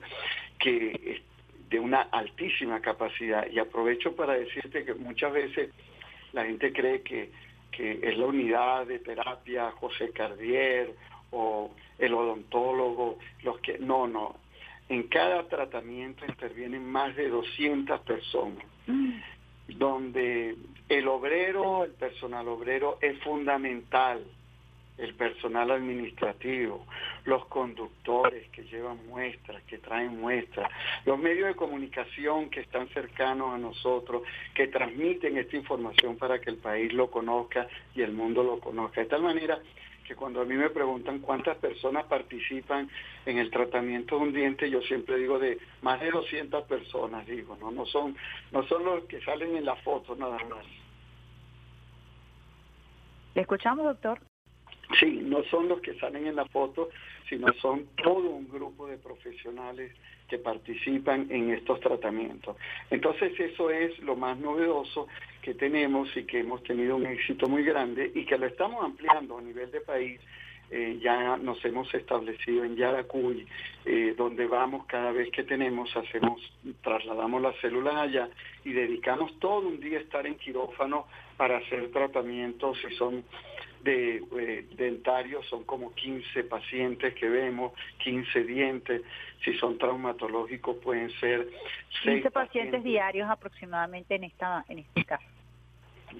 que 0.59 1.23
de 1.71 1.79
una 1.79 2.03
altísima 2.03 2.81
capacidad. 2.81 3.47
Y 3.51 3.59
aprovecho 3.59 4.17
para 4.17 4.35
decirte 4.35 4.85
que 4.85 4.95
muchas 4.95 5.33
veces 5.33 5.71
la 6.33 6.45
gente 6.45 6.73
cree 6.73 7.03
que 7.03 7.31
que 7.71 8.01
es 8.03 8.17
la 8.17 8.27
unidad 8.27 8.87
de 8.87 8.99
terapia 8.99 9.71
José 9.73 10.11
Cardier 10.11 10.95
o 11.31 11.71
el 11.99 12.15
odontólogo, 12.15 13.19
los 13.43 13.59
que 13.61 13.79
no, 13.79 14.07
no. 14.07 14.37
En 14.89 15.05
cada 15.05 15.47
tratamiento 15.49 16.25
intervienen 16.27 16.85
más 16.85 17.15
de 17.15 17.29
200 17.29 18.01
personas, 18.01 18.65
mm. 18.87 19.11
donde 19.77 20.57
el 20.89 21.09
obrero, 21.09 21.85
el 21.85 21.93
personal 21.93 22.49
obrero 22.49 22.99
es 23.01 23.19
fundamental 23.21 24.25
el 24.99 25.15
personal 25.15 25.71
administrativo, 25.71 26.85
los 27.25 27.47
conductores 27.47 28.49
que 28.51 28.65
llevan 28.65 29.07
muestras, 29.07 29.63
que 29.65 29.79
traen 29.79 30.21
muestras, 30.21 30.71
los 31.05 31.19
medios 31.19 31.49
de 31.49 31.55
comunicación 31.55 32.51
que 32.51 32.61
están 32.61 32.89
cercanos 32.89 33.55
a 33.55 33.59
nosotros, 33.59 34.23
que 34.55 34.67
transmiten 34.69 35.39
esta 35.39 35.57
información 35.57 36.17
para 36.17 36.41
que 36.41 36.51
el 36.51 36.57
país 36.57 36.93
lo 36.93 37.11
conozca 37.11 37.69
y 37.95 38.03
el 38.03 38.13
mundo 38.13 38.43
lo 38.43 38.59
conozca. 38.59 39.01
De 39.01 39.07
tal 39.07 39.23
manera 39.23 39.59
que 40.07 40.17
cuando 40.17 40.41
a 40.41 40.45
mí 40.45 40.55
me 40.55 40.71
preguntan 40.71 41.21
cuántas 41.21 41.59
personas 41.59 42.07
participan 42.07 42.89
en 43.27 43.39
el 43.39 43.51
tratamiento 43.51 44.17
de 44.17 44.23
un 44.23 44.33
diente, 44.33 44.71
yo 44.71 44.81
siempre 44.83 45.19
digo 45.19 45.39
de 45.39 45.59
más 45.83 46.01
de 46.01 46.11
200 46.11 46.65
personas, 46.65 47.27
digo, 47.27 47.57
no 47.61 47.71
no 47.71 47.85
son 47.85 48.17
no 48.51 48.63
son 48.65 48.85
los 48.85 49.05
que 49.05 49.21
salen 49.21 49.55
en 49.55 49.67
la 49.67 49.77
foto 49.77 50.17
nada 50.17 50.39
más. 50.49 50.65
¿Le 53.35 53.43
escuchamos, 53.43 53.85
doctor? 53.85 54.19
Sí, 54.99 55.21
no 55.23 55.45
son 55.45 55.69
los 55.69 55.81
que 55.81 55.95
salen 55.99 56.27
en 56.27 56.37
la 56.37 56.47
foto, 56.47 56.89
sino 57.29 57.53
son 57.55 57.87
todo 58.03 58.31
un 58.31 58.49
grupo 58.49 58.87
de 58.87 58.97
profesionales 58.97 59.93
que 60.29 60.39
participan 60.39 61.27
en 61.31 61.51
estos 61.51 61.81
tratamientos. 61.81 62.57
Entonces 62.91 63.39
eso 63.39 63.71
es 63.71 63.99
lo 64.01 64.17
más 64.17 64.39
novedoso 64.39 65.09
que 65.43 65.55
tenemos 65.55 66.15
y 66.17 66.25
que 66.25 66.41
hemos 66.41 66.63
tenido 66.63 66.97
un 66.97 67.07
éxito 67.07 67.49
muy 67.49 67.65
grande 67.65 68.11
y 68.15 68.25
que 68.25 68.39
lo 68.39 68.47
estamos 68.47 68.85
ampliando 68.85 69.39
a 69.39 69.43
nivel 69.43 69.71
de 69.71 69.81
país. 69.81 70.21
Eh, 70.71 70.99
ya 71.03 71.39
nos 71.39 71.65
hemos 71.65 71.93
establecido 71.95 72.63
en 72.63 72.77
Yaracuy, 72.77 73.47
eh, 73.87 74.15
donde 74.19 74.47
vamos 74.47 74.85
cada 74.85 75.13
vez 75.13 75.31
que 75.31 75.43
tenemos, 75.43 75.95
hacemos, 75.97 76.43
trasladamos 76.83 77.41
las 77.41 77.57
células 77.57 77.95
allá 77.95 78.29
y 78.67 78.73
dedicamos 78.73 79.33
todo 79.39 79.67
un 79.67 79.81
día 79.81 79.97
a 79.97 80.03
estar 80.03 80.27
en 80.27 80.35
quirófano 80.37 81.07
para 81.39 81.57
hacer 81.57 81.91
tratamientos 81.91 82.77
si 82.87 82.95
son 82.97 83.25
de 83.83 84.23
eh, 84.39 84.67
dentarios 84.77 85.47
son 85.47 85.65
como 85.65 85.95
15 85.95 86.45
pacientes 86.45 87.15
que 87.15 87.29
vemos, 87.29 87.73
15 88.05 88.45
dientes, 88.45 89.03
si 89.45 89.55
son 89.59 89.79
traumatológicos 89.79 90.77
pueden 90.77 91.11
ser 91.21 91.49
15 92.03 92.31
pacientes, 92.31 92.83
diarios 92.85 93.29
aproximadamente 93.31 94.15
en 94.15 94.25
esta 94.25 94.65
en 94.69 94.81
este 94.81 95.05
caso. 95.05 95.27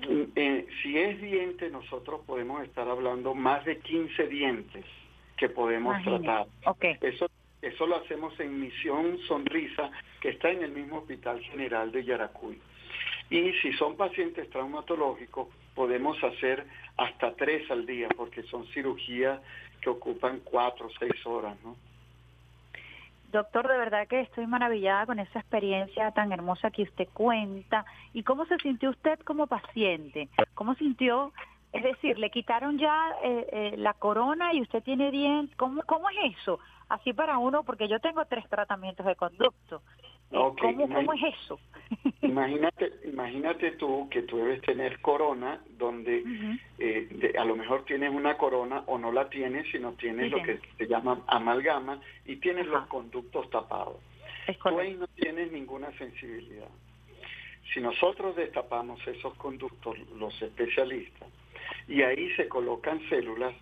Mm, 0.09 0.23
eh, 0.37 0.67
si 0.83 0.99
es 0.99 1.21
diente, 1.21 1.71
nosotros 1.71 2.21
podemos 2.27 2.63
estar 2.63 2.89
hablando 2.89 3.35
más 3.35 3.65
de 3.65 3.79
15 3.79 4.27
dientes 4.29 4.85
que 5.37 5.49
podemos 5.49 6.03
tratar. 6.03 6.47
Eso 7.01 7.29
eso 7.61 7.87
lo 7.87 7.97
hacemos 7.97 8.39
en 8.39 8.61
Misión 8.61 9.19
Sonrisa, 9.27 9.91
que 10.21 10.31
está 10.31 10.51
en 10.51 10.63
el 10.63 10.71
mismo 10.71 10.99
Hospital 10.99 11.41
General 11.41 11.91
de 11.91 12.05
Yaracuy. 12.05 12.61
Y 13.31 13.53
si 13.61 13.73
son 13.75 13.97
pacientes 13.97 14.49
traumatológicos, 14.51 15.49
podemos 15.75 16.23
hacer 16.25 16.67
hasta 16.97 17.35
tres 17.35 17.71
al 17.71 17.87
día, 17.87 18.09
porque 18.17 18.43
son 18.45 18.67
cirugías 18.69 19.41
que 19.81 19.91
ocupan 19.91 20.41
cuatro 20.45 20.87
o 20.87 20.91
seis 20.99 21.25
horas, 21.27 21.57
¿no? 21.63 21.77
Doctor, 23.31 23.69
de 23.69 23.77
verdad 23.77 24.09
que 24.09 24.21
estoy 24.21 24.47
maravillada 24.47 25.05
con 25.05 25.19
esa 25.19 25.39
experiencia 25.41 26.11
tan 26.13 26.33
hermosa 26.33 26.71
que 26.71 26.85
usted 26.85 27.09
cuenta. 27.13 27.85
¿Y 28.15 28.23
cómo 28.23 28.47
se 28.47 28.57
sintió 28.57 28.89
usted 28.89 29.19
como 29.21 29.47
paciente? 29.47 30.31
¿Cómo 30.55 30.75
sintió? 30.77 31.33
Es 31.73 31.83
decir, 31.83 32.19
le 32.19 32.31
quitaron 32.31 32.79
ya 32.79 33.11
eh, 33.23 33.47
eh, 33.53 33.75
la 33.77 33.93
corona 33.93 34.55
y 34.55 34.63
usted 34.63 34.83
tiene 34.83 35.11
dientes. 35.11 35.55
¿Cómo, 35.57 35.83
¿Cómo 35.83 36.09
es 36.09 36.39
eso? 36.39 36.59
Así 36.89 37.13
para 37.13 37.37
uno, 37.37 37.65
porque 37.65 37.87
yo 37.87 38.01
tengo 38.01 38.25
tres 38.25 38.49
tratamientos 38.49 39.05
de 39.05 39.15
conducto. 39.15 39.83
¿Cómo, 40.31 41.13
es 41.15 41.35
eso? 41.35 41.59
imagínate, 42.23 42.93
imagínate 43.05 43.73
tú 43.73 44.09
que 44.11 44.23
tú 44.23 44.37
debes 44.37 44.61
tener 44.63 45.01
corona, 45.01 45.61
donde 45.79 46.23
eh, 46.79 47.33
a 47.39 47.45
lo 47.45 47.57
mejor 47.57 47.85
tienes 47.85 48.11
una 48.13 48.37
corona 48.37 48.83
o 48.87 48.99
no 48.99 49.11
la 49.11 49.29
tienes, 49.31 49.67
sino 49.73 49.93
tienes 49.93 50.31
lo 50.31 50.43
que 50.43 50.61
se 50.77 50.87
llama 50.87 51.23
amalgama 51.27 52.01
y 52.27 52.37
tienes 52.37 52.67
los 52.67 52.87
conductos 52.89 53.49
tapados. 53.51 53.97
tú 54.63 54.79
ahí 54.79 54.95
no 54.95 55.07
tienes 55.09 55.51
ninguna 55.51 55.91
sensibilidad. 55.97 56.69
Si 57.73 57.81
nosotros 57.81 58.37
destapamos 58.37 59.07
esos 59.07 59.35
conductos, 59.35 59.97
los 60.17 60.41
especialistas, 60.43 61.29
y 61.87 62.03
ahí 62.03 62.31
se 62.35 62.49
colocan 62.49 63.01
células, 63.09 63.55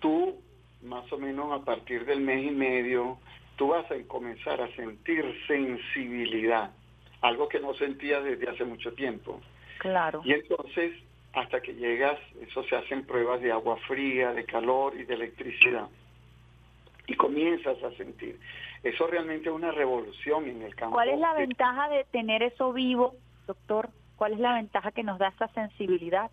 tú 0.00 0.36
más 0.82 1.10
o 1.12 1.18
menos 1.18 1.52
a 1.52 1.64
partir 1.64 2.04
del 2.04 2.20
mes 2.20 2.46
y 2.46 2.50
medio, 2.50 3.18
tú 3.56 3.68
vas 3.68 3.90
a 3.90 3.94
comenzar 4.06 4.60
a 4.60 4.68
sentir 4.74 5.24
sensibilidad, 5.46 6.70
algo 7.20 7.48
que 7.48 7.60
no 7.60 7.74
sentías 7.74 8.24
desde 8.24 8.48
hace 8.48 8.64
mucho 8.64 8.92
tiempo. 8.92 9.40
Claro. 9.78 10.22
Y 10.24 10.32
entonces 10.32 10.92
hasta 11.32 11.60
que 11.62 11.74
llegas, 11.74 12.18
eso 12.40 12.62
se 12.64 12.76
hacen 12.76 13.06
pruebas 13.06 13.40
de 13.40 13.52
agua 13.52 13.76
fría, 13.88 14.32
de 14.32 14.44
calor 14.44 14.94
y 14.96 15.04
de 15.04 15.14
electricidad. 15.14 15.88
Y 17.06 17.14
comienzas 17.14 17.82
a 17.82 17.90
sentir. 17.92 18.38
Eso 18.82 19.06
realmente 19.06 19.48
es 19.48 19.54
una 19.54 19.70
revolución 19.70 20.48
en 20.48 20.62
el 20.62 20.74
campo. 20.74 20.94
¿Cuál 20.94 21.08
es 21.08 21.18
la 21.18 21.34
ventaja 21.34 21.88
de 21.88 22.04
tener 22.04 22.42
eso 22.42 22.72
vivo, 22.72 23.14
doctor? 23.46 23.88
¿Cuál 24.16 24.34
es 24.34 24.40
la 24.40 24.54
ventaja 24.54 24.92
que 24.92 25.02
nos 25.02 25.18
da 25.18 25.28
esa 25.28 25.48
sensibilidad? 25.48 26.30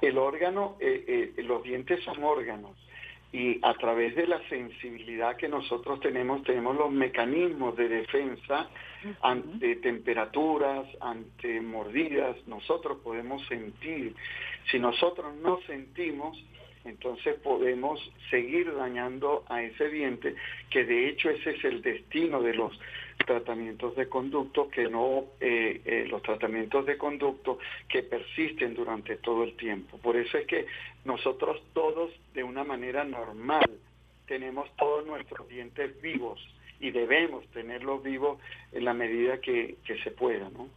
El 0.00 0.18
órgano, 0.18 0.76
eh, 0.80 1.34
eh, 1.36 1.42
los 1.42 1.62
dientes 1.62 2.02
son 2.04 2.22
órganos 2.24 2.76
y 3.32 3.58
a 3.62 3.72
través 3.74 4.14
de 4.14 4.26
la 4.26 4.46
sensibilidad 4.48 5.36
que 5.36 5.48
nosotros 5.48 6.00
tenemos, 6.00 6.42
tenemos 6.42 6.76
los 6.76 6.90
mecanismos 6.92 7.74
de 7.76 7.88
defensa 7.88 8.68
ante 9.22 9.76
temperaturas, 9.76 10.86
ante 11.00 11.60
mordidas, 11.62 12.36
nosotros 12.46 12.98
podemos 13.02 13.44
sentir. 13.46 14.14
Si 14.70 14.78
nosotros 14.78 15.34
no 15.36 15.60
sentimos, 15.62 16.38
entonces 16.84 17.36
podemos 17.36 18.00
seguir 18.30 18.74
dañando 18.74 19.44
a 19.48 19.62
ese 19.62 19.88
diente, 19.88 20.34
que 20.70 20.84
de 20.84 21.08
hecho 21.08 21.30
ese 21.30 21.50
es 21.50 21.64
el 21.64 21.82
destino 21.82 22.42
de 22.42 22.54
los 22.54 22.78
tratamientos 23.24 23.94
de 23.96 24.08
conducto, 24.08 24.68
que 24.68 24.88
no 24.88 25.24
eh, 25.40 25.80
eh, 25.84 26.06
los 26.08 26.22
tratamientos 26.22 26.86
de 26.86 26.98
conducto 26.98 27.58
que 27.88 28.02
persisten 28.02 28.74
durante 28.74 29.16
todo 29.16 29.44
el 29.44 29.56
tiempo. 29.56 29.98
Por 29.98 30.16
eso 30.16 30.38
es 30.38 30.46
que 30.46 30.66
nosotros 31.04 31.62
todos, 31.72 32.10
de 32.34 32.42
una 32.42 32.64
manera 32.64 33.04
normal, 33.04 33.70
tenemos 34.26 34.68
todos 34.76 35.06
nuestros 35.06 35.48
dientes 35.48 36.00
vivos 36.00 36.40
y 36.80 36.90
debemos 36.90 37.46
tenerlos 37.48 38.02
vivos 38.02 38.38
en 38.72 38.84
la 38.84 38.94
medida 38.94 39.40
que, 39.40 39.76
que 39.84 39.98
se 40.02 40.10
pueda, 40.10 40.48
¿no? 40.50 40.68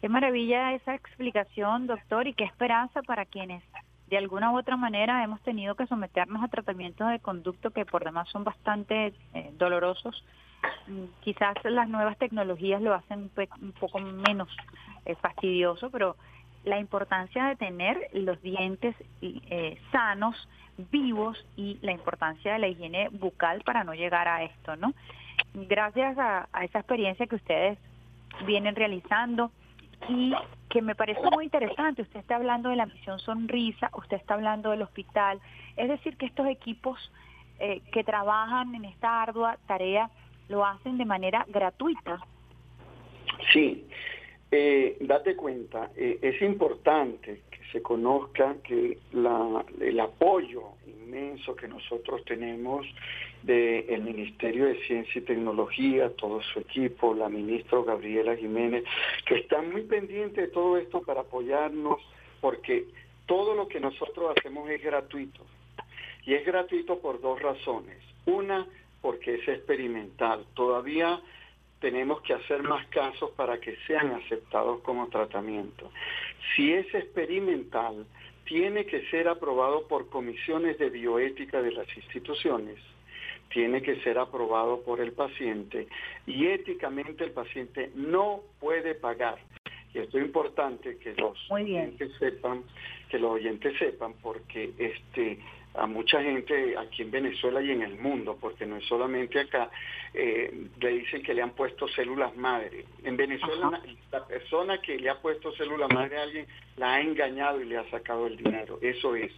Qué 0.00 0.08
maravilla 0.08 0.74
esa 0.74 0.94
explicación, 0.94 1.88
doctor, 1.88 2.28
y 2.28 2.34
qué 2.34 2.44
esperanza 2.44 3.02
para 3.02 3.24
quienes 3.24 3.64
de 4.08 4.16
alguna 4.16 4.50
u 4.50 4.58
otra 4.58 4.76
manera 4.76 5.22
hemos 5.22 5.40
tenido 5.42 5.74
que 5.74 5.86
someternos 5.86 6.42
a 6.42 6.48
tratamientos 6.48 7.08
de 7.10 7.20
conducto 7.20 7.70
que 7.70 7.84
por 7.84 8.04
demás 8.04 8.28
son 8.30 8.44
bastante 8.44 9.12
eh, 9.34 9.50
dolorosos. 9.58 10.24
Mm, 10.86 11.04
quizás 11.20 11.54
las 11.64 11.88
nuevas 11.88 12.16
tecnologías 12.18 12.80
lo 12.80 12.94
hacen 12.94 13.30
un, 13.60 13.72
poco 13.72 13.98
menos 13.98 14.48
eh, 15.04 15.14
fastidioso, 15.16 15.90
pero 15.90 16.16
la 16.64 16.78
importancia 16.78 17.46
de 17.46 17.56
tener 17.56 18.08
los 18.12 18.40
dientes 18.42 18.94
eh, 19.22 19.80
sanos, 19.92 20.48
vivos 20.90 21.44
y 21.56 21.78
la 21.82 21.92
importancia 21.92 22.52
de 22.52 22.58
la 22.60 22.68
higiene 22.68 23.08
bucal 23.10 23.62
para 23.62 23.84
no 23.84 23.94
llegar 23.94 24.28
a 24.28 24.44
esto, 24.44 24.76
¿no? 24.76 24.94
Gracias 25.54 26.16
a 26.18 26.46
esa 26.64 26.78
experiencia 26.78 27.26
que 27.26 27.36
ustedes 27.36 27.78
vienen 28.46 28.76
realizando, 28.76 29.50
y 30.08 30.32
que 30.68 30.82
me 30.82 30.94
parece 30.94 31.22
muy 31.30 31.44
interesante. 31.44 32.02
Usted 32.02 32.20
está 32.20 32.36
hablando 32.36 32.68
de 32.68 32.76
la 32.76 32.86
misión 32.86 33.18
Sonrisa, 33.18 33.90
usted 33.96 34.16
está 34.16 34.34
hablando 34.34 34.70
del 34.70 34.82
hospital, 34.82 35.40
es 35.76 35.88
decir, 35.88 36.16
que 36.16 36.26
estos 36.26 36.46
equipos 36.46 36.98
eh, 37.58 37.80
que 37.92 38.04
trabajan 38.04 38.74
en 38.74 38.84
esta 38.84 39.22
ardua 39.22 39.58
tarea 39.66 40.10
lo 40.48 40.64
hacen 40.64 40.98
de 40.98 41.04
manera 41.04 41.44
gratuita. 41.48 42.20
Sí, 43.52 43.86
eh, 44.50 44.96
date 45.00 45.36
cuenta, 45.36 45.90
eh, 45.96 46.18
es 46.22 46.40
importante 46.42 47.42
se 47.72 47.82
conozca 47.82 48.56
que 48.64 48.98
la, 49.12 49.64
el 49.80 50.00
apoyo 50.00 50.62
inmenso 50.86 51.56
que 51.56 51.68
nosotros 51.68 52.24
tenemos 52.24 52.86
del 53.42 54.02
Ministerio 54.02 54.66
de 54.66 54.80
Ciencia 54.86 55.20
y 55.20 55.24
Tecnología, 55.24 56.10
todo 56.16 56.42
su 56.42 56.60
equipo, 56.60 57.14
la 57.14 57.28
ministra 57.28 57.82
Gabriela 57.82 58.36
Jiménez, 58.36 58.84
que 59.26 59.36
están 59.36 59.70
muy 59.70 59.82
pendientes 59.82 60.48
de 60.48 60.52
todo 60.52 60.76
esto 60.76 61.00
para 61.02 61.22
apoyarnos, 61.22 62.00
porque 62.40 62.86
todo 63.26 63.54
lo 63.54 63.68
que 63.68 63.80
nosotros 63.80 64.34
hacemos 64.36 64.68
es 64.70 64.82
gratuito. 64.82 65.44
Y 66.26 66.34
es 66.34 66.44
gratuito 66.44 66.98
por 66.98 67.20
dos 67.20 67.40
razones. 67.40 67.96
Una, 68.26 68.66
porque 69.00 69.36
es 69.36 69.48
experimental. 69.48 70.44
Todavía 70.54 71.20
tenemos 71.80 72.20
que 72.22 72.34
hacer 72.34 72.62
más 72.62 72.86
casos 72.88 73.30
para 73.32 73.58
que 73.60 73.76
sean 73.86 74.12
aceptados 74.12 74.80
como 74.80 75.08
tratamiento. 75.08 75.90
Si 76.54 76.72
es 76.72 76.92
experimental, 76.94 78.06
tiene 78.44 78.86
que 78.86 79.06
ser 79.10 79.28
aprobado 79.28 79.86
por 79.86 80.08
comisiones 80.08 80.78
de 80.78 80.90
bioética 80.90 81.62
de 81.62 81.72
las 81.72 81.86
instituciones, 81.96 82.78
tiene 83.50 83.82
que 83.82 84.00
ser 84.00 84.18
aprobado 84.18 84.82
por 84.82 85.00
el 85.00 85.12
paciente 85.12 85.86
y 86.26 86.46
éticamente 86.46 87.24
el 87.24 87.32
paciente 87.32 87.90
no 87.94 88.40
puede 88.60 88.94
pagar. 88.94 89.38
Y 89.94 89.98
esto 89.98 90.18
es 90.18 90.24
importante 90.24 90.98
que 90.98 91.14
los 91.14 91.38
oyentes 91.50 92.10
sepan, 92.18 92.62
que 93.10 93.18
los 93.18 93.32
oyentes 93.32 93.78
sepan, 93.78 94.14
porque 94.22 94.72
este 94.78 95.38
a 95.78 95.86
mucha 95.86 96.22
gente 96.22 96.76
aquí 96.76 97.02
en 97.02 97.10
Venezuela 97.10 97.62
y 97.62 97.70
en 97.70 97.82
el 97.82 97.98
mundo, 97.98 98.36
porque 98.40 98.66
no 98.66 98.76
es 98.76 98.84
solamente 98.86 99.40
acá, 99.40 99.70
eh, 100.14 100.68
le 100.80 100.88
dicen 100.90 101.22
que 101.22 101.34
le 101.34 101.42
han 101.42 101.50
puesto 101.50 101.88
células 101.88 102.36
madre. 102.36 102.84
En 103.04 103.16
Venezuela 103.16 103.80
la 104.10 104.26
persona 104.26 104.80
que 104.80 104.98
le 104.98 105.10
ha 105.10 105.20
puesto 105.20 105.52
células 105.52 105.88
madre 105.92 106.18
a 106.18 106.22
alguien 106.22 106.46
la 106.76 106.94
ha 106.94 107.00
engañado 107.00 107.60
y 107.60 107.66
le 107.66 107.78
ha 107.78 107.90
sacado 107.90 108.26
el 108.26 108.36
dinero. 108.36 108.78
Eso 108.82 109.14
es 109.14 109.32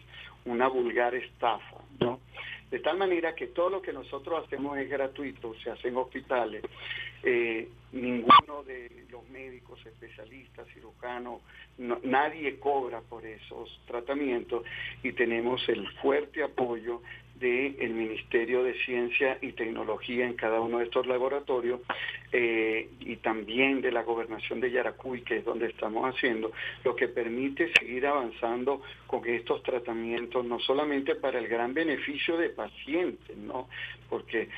una 0.44 0.68
vulgar 0.68 1.14
estafa, 1.14 1.76
¿no? 2.00 2.20
De 2.70 2.78
tal 2.78 2.96
manera 2.96 3.34
que 3.34 3.48
todo 3.48 3.68
lo 3.68 3.82
que 3.82 3.92
nosotros 3.92 4.44
hacemos 4.44 4.78
es 4.78 4.88
gratuito, 4.88 5.54
se 5.62 5.70
hace 5.70 5.88
en 5.88 5.96
hospitales. 5.96 6.62
Eh, 7.22 7.68
ninguno 7.92 8.62
de 8.64 9.06
los 9.10 9.28
médicos, 9.28 9.84
especialistas, 9.84 10.68
cirujanos, 10.72 11.42
nadie 11.78 12.58
cobra 12.60 13.00
por 13.00 13.26
esos 13.26 13.80
tratamientos 13.86 14.64
y 15.02 15.12
tenemos 15.12 15.68
el 15.68 15.86
fuerte 16.00 16.42
apoyo 16.42 17.02
del 17.40 17.94
Ministerio 17.94 18.62
de 18.62 18.74
Ciencia 18.84 19.38
y 19.40 19.52
Tecnología 19.52 20.26
en 20.26 20.34
cada 20.34 20.60
uno 20.60 20.78
de 20.78 20.84
estos 20.84 21.06
laboratorios 21.06 21.80
eh, 22.32 22.88
y 23.00 23.16
también 23.16 23.80
de 23.80 23.90
la 23.90 24.02
gobernación 24.02 24.60
de 24.60 24.70
Yaracuy, 24.70 25.22
que 25.22 25.38
es 25.38 25.44
donde 25.44 25.66
estamos 25.66 26.04
haciendo, 26.04 26.52
lo 26.84 26.94
que 26.94 27.08
permite 27.08 27.72
seguir 27.72 28.06
avanzando 28.06 28.82
con 29.06 29.26
estos 29.26 29.62
tratamientos, 29.62 30.44
no 30.44 30.60
solamente 30.60 31.14
para 31.14 31.38
el 31.38 31.48
gran 31.48 31.74
beneficio 31.74 32.36
de 32.36 32.50
pacientes, 32.50 33.36
¿no? 33.36 33.68
porque 34.10 34.48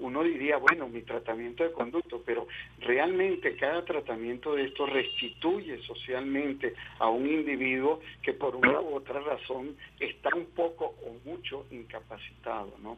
uno 0.00 0.24
diría, 0.24 0.56
bueno, 0.56 0.88
mi 0.88 1.02
tratamiento 1.02 1.62
de 1.62 1.72
conducto, 1.72 2.22
pero 2.24 2.48
realmente 2.80 3.54
cada 3.54 3.84
tratamiento 3.84 4.54
de 4.54 4.64
esto 4.64 4.86
restituye 4.86 5.80
socialmente 5.82 6.74
a 6.98 7.08
un 7.08 7.28
individuo 7.28 8.00
que 8.22 8.32
por 8.32 8.56
una 8.56 8.80
u 8.80 8.94
otra 8.96 9.20
razón 9.20 9.76
está 10.00 10.34
un 10.34 10.46
poco 10.46 10.94
o 11.04 11.28
mucho 11.28 11.66
incapacitado, 11.92 12.72
¿no? 12.82 12.96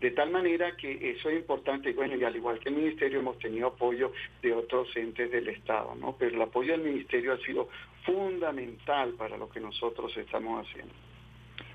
De 0.00 0.10
tal 0.10 0.30
manera 0.30 0.76
que 0.76 1.12
eso 1.12 1.30
es 1.30 1.36
importante, 1.36 1.92
bueno, 1.92 2.16
y 2.16 2.24
al 2.24 2.34
igual 2.34 2.58
que 2.58 2.70
el 2.70 2.76
Ministerio 2.76 3.20
hemos 3.20 3.38
tenido 3.38 3.68
apoyo 3.68 4.12
de 4.42 4.52
otros 4.52 4.88
entes 4.96 5.30
del 5.30 5.48
Estado, 5.48 5.94
¿no? 5.94 6.16
Pero 6.18 6.34
el 6.34 6.42
apoyo 6.42 6.72
del 6.72 6.82
Ministerio 6.82 7.34
ha 7.34 7.38
sido 7.38 7.68
fundamental 8.04 9.12
para 9.12 9.36
lo 9.36 9.48
que 9.48 9.60
nosotros 9.60 10.16
estamos 10.16 10.66
haciendo. 10.66 10.92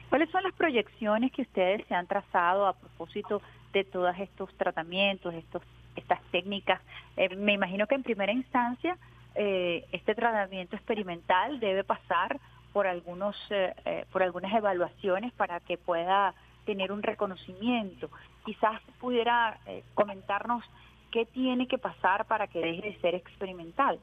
¿Cuáles 0.10 0.30
son 0.30 0.44
las 0.44 0.54
proyecciones 0.54 1.32
que 1.32 1.44
ustedes 1.44 1.86
se 1.88 1.96
han 1.96 2.08
trazado 2.08 2.66
a 2.66 2.74
propósito 2.74 3.42
de 3.74 3.84
todos 3.84 4.18
estos 4.20 4.54
tratamientos, 4.56 5.34
estos, 5.34 5.62
estas 5.96 6.22
técnicas? 6.32 6.82
Eh, 7.16 7.34
me 7.36 7.54
imagino 7.54 7.88
que 7.88 7.96
en 7.96 8.04
primera 8.04 8.32
instancia 8.32 8.98
eh, 9.36 9.86
este 9.92 10.16
tratamiento 10.16 10.76
experimental 10.76 11.60
debe 11.60 11.84
pasar 11.84 12.40
por 12.74 12.88
algunos 12.88 13.36
eh, 13.50 14.06
por 14.12 14.22
algunas 14.22 14.54
evaluaciones 14.54 15.34
para 15.34 15.60
que 15.60 15.78
pueda 15.78 16.34
tener 16.68 16.92
un 16.92 17.02
reconocimiento. 17.02 18.12
Quizás 18.46 18.80
pudiera 19.00 19.60
comentarnos 19.96 20.64
qué 21.10 21.26
tiene 21.26 21.68
que 21.68 21.80
pasar 21.80 22.28
para 22.28 22.46
que 22.46 22.60
deje 22.60 22.92
de 22.92 23.00
ser 23.00 23.16
experimental. 23.16 24.00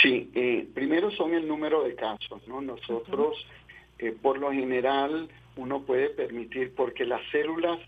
Sí, 0.00 0.30
primero 0.74 1.10
son 1.10 1.34
el 1.34 1.46
número 1.46 1.82
de 1.82 1.94
casos, 1.94 2.48
¿no? 2.48 2.62
Nosotros 2.62 3.36
por 4.22 4.38
lo 4.38 4.50
general 4.50 5.28
uno 5.56 5.82
puede 5.82 6.08
permitir, 6.10 6.74
porque 6.74 7.04
las 7.04 7.20
células, 7.30 7.78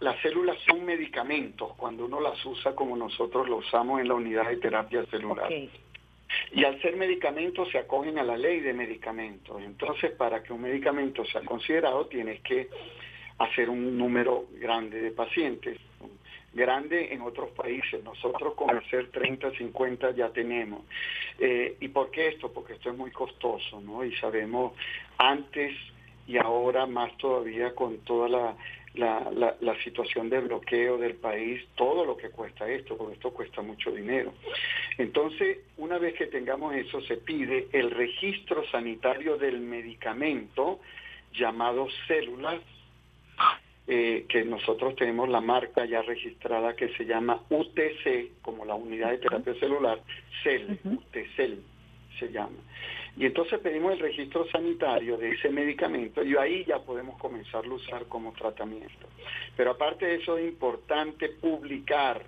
las 0.00 0.20
células 0.22 0.56
son 0.66 0.84
medicamentos 0.84 1.72
cuando 1.76 2.06
uno 2.06 2.20
las 2.20 2.44
usa 2.44 2.74
como 2.74 2.96
nosotros 2.96 3.48
lo 3.48 3.58
usamos 3.58 4.00
en 4.00 4.08
la 4.08 4.14
unidad 4.14 4.48
de 4.48 4.56
terapia 4.56 5.04
celular. 5.06 5.48
Y 6.52 6.64
al 6.64 6.80
ser 6.80 6.96
medicamentos 6.96 7.68
se 7.70 7.78
acogen 7.78 8.18
a 8.18 8.22
la 8.22 8.36
ley 8.36 8.60
de 8.60 8.72
medicamentos. 8.72 9.60
Entonces, 9.62 10.12
para 10.12 10.42
que 10.42 10.52
un 10.52 10.62
medicamento 10.62 11.24
sea 11.24 11.42
considerado, 11.42 12.06
tienes 12.06 12.40
que 12.42 12.68
hacer 13.40 13.68
un 13.68 13.98
número 13.98 14.46
grande 14.60 15.00
de 15.00 15.10
pacientes 15.10 15.78
grande 16.52 17.12
en 17.12 17.22
otros 17.22 17.50
países. 17.50 18.02
Nosotros 18.02 18.54
con 18.54 18.76
hacer 18.76 19.10
30, 19.10 19.52
50 19.52 20.12
ya 20.12 20.30
tenemos. 20.30 20.82
Eh, 21.38 21.76
¿Y 21.80 21.88
por 21.88 22.10
qué 22.10 22.28
esto? 22.28 22.52
Porque 22.52 22.74
esto 22.74 22.90
es 22.90 22.96
muy 22.96 23.10
costoso, 23.10 23.80
¿no? 23.80 24.04
Y 24.04 24.14
sabemos 24.16 24.72
antes 25.18 25.74
y 26.26 26.36
ahora 26.38 26.86
más 26.86 27.16
todavía 27.18 27.74
con 27.74 27.98
toda 27.98 28.28
la, 28.28 28.56
la, 28.94 29.30
la, 29.32 29.56
la, 29.60 29.82
situación 29.82 30.28
de 30.28 30.40
bloqueo 30.40 30.98
del 30.98 31.14
país, 31.14 31.64
todo 31.74 32.04
lo 32.04 32.16
que 32.16 32.30
cuesta 32.30 32.68
esto, 32.68 32.96
porque 32.96 33.14
esto 33.14 33.30
cuesta 33.32 33.62
mucho 33.62 33.90
dinero. 33.90 34.32
Entonces, 34.98 35.58
una 35.76 35.98
vez 35.98 36.14
que 36.14 36.26
tengamos 36.26 36.74
eso, 36.74 37.00
se 37.02 37.16
pide 37.16 37.68
el 37.72 37.90
registro 37.90 38.64
sanitario 38.68 39.38
del 39.38 39.60
medicamento 39.60 40.80
llamado 41.32 41.88
células, 42.06 42.60
eh, 43.92 44.24
que 44.28 44.44
nosotros 44.44 44.94
tenemos 44.94 45.28
la 45.28 45.40
marca 45.40 45.84
ya 45.84 46.00
registrada 46.02 46.76
que 46.76 46.90
se 46.90 47.04
llama 47.04 47.42
UTC, 47.50 48.40
como 48.40 48.64
la 48.64 48.76
unidad 48.76 49.10
de 49.10 49.18
terapia 49.18 49.52
celular, 49.54 50.00
CEL, 50.44 50.78
UTCEL 50.84 51.60
se 52.16 52.30
llama. 52.30 52.56
Y 53.16 53.26
entonces 53.26 53.58
pedimos 53.58 53.94
el 53.94 53.98
registro 53.98 54.48
sanitario 54.48 55.16
de 55.16 55.32
ese 55.32 55.50
medicamento 55.50 56.22
y 56.22 56.36
ahí 56.36 56.64
ya 56.66 56.78
podemos 56.78 57.18
comenzarlo 57.18 57.72
a 57.72 57.76
usar 57.78 58.04
como 58.06 58.32
tratamiento. 58.32 59.08
Pero 59.56 59.72
aparte 59.72 60.06
de 60.06 60.14
eso 60.14 60.38
es 60.38 60.46
importante 60.46 61.28
publicar 61.28 62.22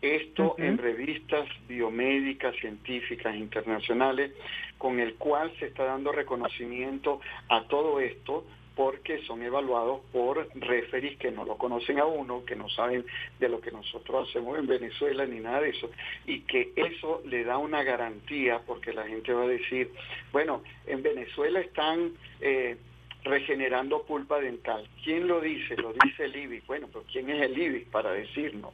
esto 0.00 0.54
en 0.56 0.78
revistas 0.78 1.46
biomédicas, 1.68 2.56
científicas, 2.56 3.36
internacionales, 3.36 4.32
con 4.78 5.00
el 5.00 5.16
cual 5.16 5.52
se 5.58 5.66
está 5.66 5.84
dando 5.84 6.12
reconocimiento 6.12 7.20
a 7.50 7.64
todo 7.64 8.00
esto 8.00 8.46
porque 8.78 9.18
son 9.24 9.42
evaluados 9.42 10.02
por 10.12 10.48
referis 10.54 11.18
que 11.18 11.32
no 11.32 11.44
lo 11.44 11.58
conocen 11.58 11.98
a 11.98 12.04
uno, 12.04 12.44
que 12.44 12.54
no 12.54 12.68
saben 12.68 13.04
de 13.40 13.48
lo 13.48 13.60
que 13.60 13.72
nosotros 13.72 14.28
hacemos 14.28 14.56
en 14.56 14.68
Venezuela 14.68 15.26
ni 15.26 15.40
nada 15.40 15.62
de 15.62 15.70
eso, 15.70 15.90
y 16.26 16.42
que 16.42 16.70
eso 16.76 17.20
le 17.26 17.42
da 17.42 17.58
una 17.58 17.82
garantía 17.82 18.60
porque 18.64 18.92
la 18.92 19.04
gente 19.08 19.32
va 19.32 19.42
a 19.42 19.48
decir, 19.48 19.90
bueno, 20.30 20.62
en 20.86 21.02
Venezuela 21.02 21.58
están... 21.58 22.12
Eh, 22.40 22.76
regenerando 23.24 24.04
pulpa 24.04 24.38
dental. 24.38 24.88
¿Quién 25.02 25.26
lo 25.26 25.40
dice? 25.40 25.76
Lo 25.76 25.92
dice 25.92 26.24
el 26.24 26.36
IBIS. 26.36 26.66
Bueno, 26.66 26.86
pero 26.86 27.04
¿quién 27.10 27.28
es 27.28 27.42
el 27.42 27.58
IBIS 27.58 27.88
para 27.88 28.12
decirnos? 28.12 28.72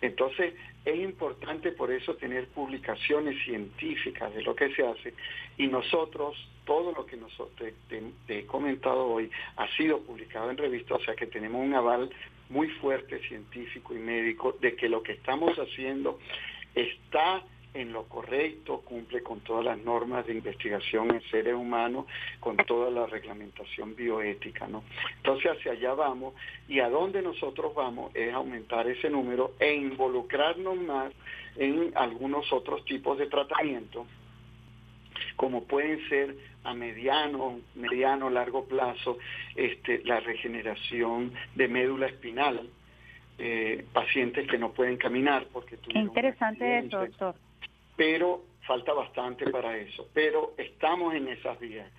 Entonces, 0.00 0.54
es 0.84 0.96
importante 0.96 1.72
por 1.72 1.90
eso 1.90 2.14
tener 2.14 2.46
publicaciones 2.48 3.42
científicas 3.44 4.32
de 4.34 4.42
lo 4.42 4.54
que 4.54 4.72
se 4.74 4.86
hace 4.86 5.14
y 5.58 5.66
nosotros, 5.66 6.36
todo 6.64 6.92
lo 6.92 7.06
que 7.06 7.16
nosotros 7.16 7.72
te, 7.88 8.02
he 8.28 8.46
comentado 8.46 9.06
hoy 9.06 9.30
ha 9.56 9.68
sido 9.76 10.00
publicado 10.00 10.50
en 10.50 10.56
revistas, 10.56 11.00
o 11.00 11.04
sea 11.04 11.14
que 11.14 11.26
tenemos 11.26 11.64
un 11.64 11.74
aval 11.74 12.10
muy 12.48 12.68
fuerte 12.68 13.18
científico 13.26 13.94
y 13.94 13.98
médico 13.98 14.56
de 14.60 14.76
que 14.76 14.88
lo 14.88 15.02
que 15.02 15.12
estamos 15.12 15.56
haciendo 15.58 16.20
está 16.74 17.42
en 17.76 17.92
lo 17.92 18.04
correcto, 18.04 18.80
cumple 18.80 19.22
con 19.22 19.40
todas 19.40 19.64
las 19.64 19.78
normas 19.78 20.26
de 20.26 20.32
investigación 20.32 21.10
en 21.10 21.22
seres 21.30 21.54
humanos, 21.54 22.06
con 22.40 22.56
toda 22.56 22.90
la 22.90 23.06
reglamentación 23.06 23.94
bioética, 23.94 24.66
¿no? 24.66 24.82
Entonces 25.18 25.52
hacia 25.52 25.72
allá 25.72 25.92
vamos 25.94 26.34
y 26.68 26.80
a 26.80 26.88
dónde 26.88 27.20
nosotros 27.20 27.74
vamos 27.74 28.14
es 28.14 28.32
aumentar 28.32 28.88
ese 28.88 29.10
número 29.10 29.52
e 29.60 29.74
involucrarnos 29.74 30.76
más 30.78 31.12
en 31.56 31.92
algunos 31.94 32.50
otros 32.52 32.84
tipos 32.84 33.18
de 33.18 33.26
tratamientos 33.26 34.06
como 35.36 35.64
pueden 35.64 36.06
ser 36.08 36.34
a 36.64 36.72
mediano, 36.72 37.60
mediano, 37.74 38.30
largo 38.30 38.64
plazo, 38.64 39.18
este, 39.54 40.02
la 40.04 40.18
regeneración 40.20 41.32
de 41.54 41.68
médula 41.68 42.06
espinal, 42.06 42.68
eh, 43.38 43.84
pacientes 43.92 44.48
que 44.48 44.56
no 44.56 44.72
pueden 44.72 44.96
caminar 44.96 45.46
porque 45.52 45.76
tuvieron 45.76 46.04
interesante 46.04 46.78
eso, 46.78 47.00
doctor 47.00 47.34
pero 47.96 48.42
falta 48.66 48.92
bastante 48.92 49.50
para 49.50 49.76
eso. 49.76 50.08
Pero 50.12 50.54
estamos 50.58 51.14
en 51.14 51.28
esas 51.28 51.58
vías. 51.58 51.90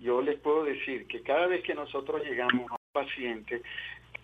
Yo 0.00 0.20
les 0.20 0.38
puedo 0.38 0.64
decir 0.64 1.06
que 1.06 1.22
cada 1.22 1.46
vez 1.46 1.62
que 1.62 1.74
nosotros 1.74 2.22
llegamos 2.22 2.70
a 2.70 2.74
un 2.74 2.92
paciente, 2.92 3.62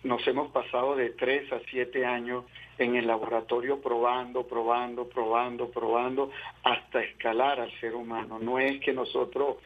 nos 0.03 0.25
hemos 0.27 0.51
pasado 0.51 0.95
de 0.95 1.11
tres 1.11 1.51
a 1.51 1.59
siete 1.69 2.05
años 2.05 2.45
en 2.77 2.95
el 2.95 3.07
laboratorio 3.07 3.81
probando, 3.81 4.45
probando, 4.45 5.07
probando, 5.07 5.71
probando, 5.71 6.31
hasta 6.63 7.01
escalar 7.03 7.59
al 7.59 7.71
ser 7.79 7.95
humano. 7.95 8.37
No 8.39 8.59
es 8.59 8.79
que 8.81 8.93
nosotros 8.93 9.57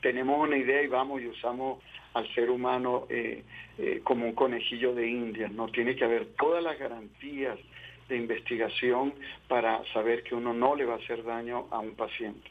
tenemos 0.00 0.40
una 0.40 0.56
idea 0.56 0.82
y 0.82 0.86
vamos 0.86 1.20
y 1.20 1.26
usamos 1.26 1.82
al 2.14 2.32
ser 2.34 2.50
humano 2.50 3.06
eh, 3.08 3.44
eh, 3.78 4.00
como 4.02 4.26
un 4.26 4.34
conejillo 4.34 4.94
de 4.94 5.08
India. 5.08 5.48
No 5.48 5.68
tiene 5.68 5.94
que 5.94 6.04
haber 6.04 6.34
todas 6.34 6.62
las 6.62 6.78
garantías 6.78 7.58
de 8.12 8.18
investigación 8.18 9.14
para 9.48 9.82
saber 9.92 10.22
que 10.22 10.34
uno 10.34 10.52
no 10.52 10.76
le 10.76 10.84
va 10.84 10.94
a 10.94 10.98
hacer 10.98 11.24
daño 11.24 11.66
a 11.70 11.78
un 11.78 11.94
paciente. 11.96 12.50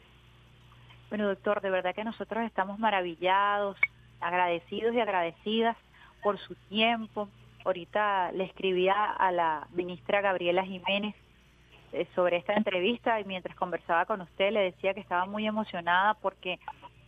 Bueno, 1.08 1.28
doctor, 1.28 1.60
de 1.60 1.70
verdad 1.70 1.94
que 1.94 2.04
nosotros 2.04 2.44
estamos 2.44 2.78
maravillados, 2.78 3.76
agradecidos 4.20 4.94
y 4.94 5.00
agradecidas 5.00 5.76
por 6.22 6.38
su 6.38 6.54
tiempo. 6.68 7.28
Ahorita 7.64 8.32
le 8.32 8.44
escribía 8.44 9.12
a 9.12 9.30
la 9.30 9.68
ministra 9.72 10.20
Gabriela 10.20 10.64
Jiménez 10.64 11.14
eh, 11.92 12.08
sobre 12.14 12.38
esta 12.38 12.54
entrevista 12.54 13.20
y 13.20 13.24
mientras 13.24 13.54
conversaba 13.54 14.04
con 14.04 14.20
usted 14.20 14.50
le 14.50 14.60
decía 14.60 14.94
que 14.94 15.00
estaba 15.00 15.26
muy 15.26 15.46
emocionada 15.46 16.14
porque 16.14 16.58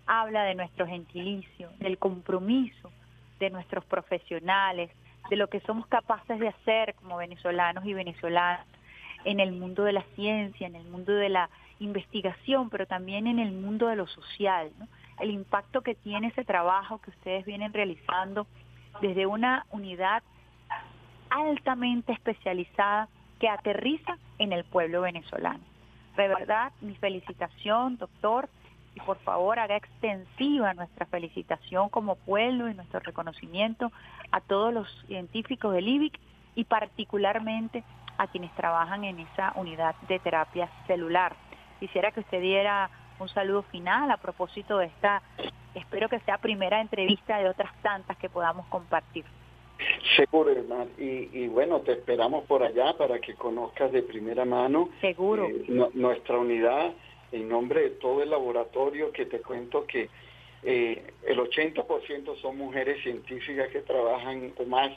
habla 0.07 0.45
de 0.45 0.55
nuestro 0.55 0.87
gentilicio, 0.87 1.71
del 1.79 1.99
compromiso 1.99 2.93
de 3.41 3.51
nuestros 3.51 3.85
profesionales, 3.87 4.91
de 5.31 5.37
lo 5.37 5.49
que 5.49 5.61
somos 5.61 5.87
capaces 5.87 6.39
de 6.39 6.49
hacer 6.49 6.95
como 6.95 7.17
venezolanos 7.17 7.85
y 7.85 7.95
venezolanas 7.95 8.67
en 9.25 9.41
el 9.41 9.53
mundo 9.53 9.85
de 9.85 9.93
la 9.93 10.05
ciencia, 10.15 10.67
en 10.67 10.77
el 10.77 10.85
mundo 10.85 11.13
de 11.13 11.29
la 11.29 11.49
investigación, 11.79 12.71
pero 12.71 12.87
también 12.87 13.27
en 13.27 13.39
el 13.39 13.53
mundo 13.53 13.89
de 13.89 13.97
lo 13.97 14.07
social, 14.07 14.71
el 15.21 15.31
impacto 15.31 15.83
que 15.83 15.95
tiene 15.95 16.29
ese 16.29 16.45
trabajo 16.45 16.99
que 16.99 17.11
ustedes 17.11 17.45
vienen 17.45 17.73
realizando 17.73 18.47
desde 19.01 19.27
una 19.27 19.67
unidad 19.71 20.23
altamente 21.31 22.13
especializada 22.13 23.09
que 23.41 23.49
aterriza 23.49 24.17
en 24.39 24.53
el 24.53 24.65
pueblo 24.65 25.03
venezolano. 25.03 25.61
De 26.17 26.29
verdad, 26.29 26.73
mi 26.81 26.95
felicitación, 26.97 27.97
doctor, 27.97 28.49
y 28.95 29.01
por 29.01 29.19
favor 29.19 29.59
haga 29.59 29.77
extensiva 29.77 30.75
nuestra 30.75 31.07
felicitación 31.07 31.89
como 31.89 32.17
pueblo 32.17 32.69
y 32.69 32.75
nuestro 32.75 33.01
reconocimiento 33.01 33.91
a 34.31 34.41
todos 34.41 34.73
los 34.73 34.89
científicos 35.07 35.75
del 35.75 35.89
IBIC 35.89 36.19
y 36.55 36.65
particularmente 36.65 37.83
a 38.19 38.29
quienes 38.29 38.53
trabajan 38.55 39.05
en 39.05 39.21
esa 39.21 39.53
unidad 39.57 39.97
de 40.09 40.19
terapia 40.21 40.71
celular. 40.87 41.35
Quisiera 41.81 42.13
que 42.13 42.21
usted 42.21 42.41
diera 42.41 42.91
un 43.19 43.29
saludo 43.29 43.63
final 43.63 44.11
a 44.11 44.17
propósito 44.17 44.79
de 44.79 44.87
esta, 44.87 45.23
espero 45.75 46.09
que 46.09 46.21
sea 46.21 46.39
primera 46.39 46.81
entrevista 46.81 47.39
de 47.39 47.49
otras 47.49 47.73
tantas 47.83 48.17
que 48.19 48.29
podamos 48.29 48.67
compartir. 48.67 49.25
Seguro, 50.17 50.51
hermano. 50.51 50.87
Y, 50.99 51.49
bueno, 51.49 51.81
te 51.81 51.93
esperamos 51.93 52.45
por 52.45 52.63
allá 52.63 52.97
para 52.97 53.19
que 53.19 53.35
conozcas 53.35 53.91
de 53.91 54.03
primera 54.03 54.45
mano. 54.45 54.89
Seguro. 55.01 55.49
Eh, 55.49 55.91
nuestra 55.95 56.39
unidad 56.39 56.93
en 57.35 57.49
nombre 57.49 57.83
de 57.83 57.91
todo 57.91 58.23
el 58.23 58.31
laboratorio 58.31 59.11
que 59.11 59.27
te 59.27 59.41
cuento 59.41 59.87
que 59.87 60.09
eh, 60.63 61.03
el 61.27 61.39
80% 61.39 62.41
son 62.41 62.57
mujeres 62.57 63.03
científicas 63.03 63.69
que 63.71 63.81
trabajan 63.81 64.53
o 64.57 64.65
más 64.65 64.93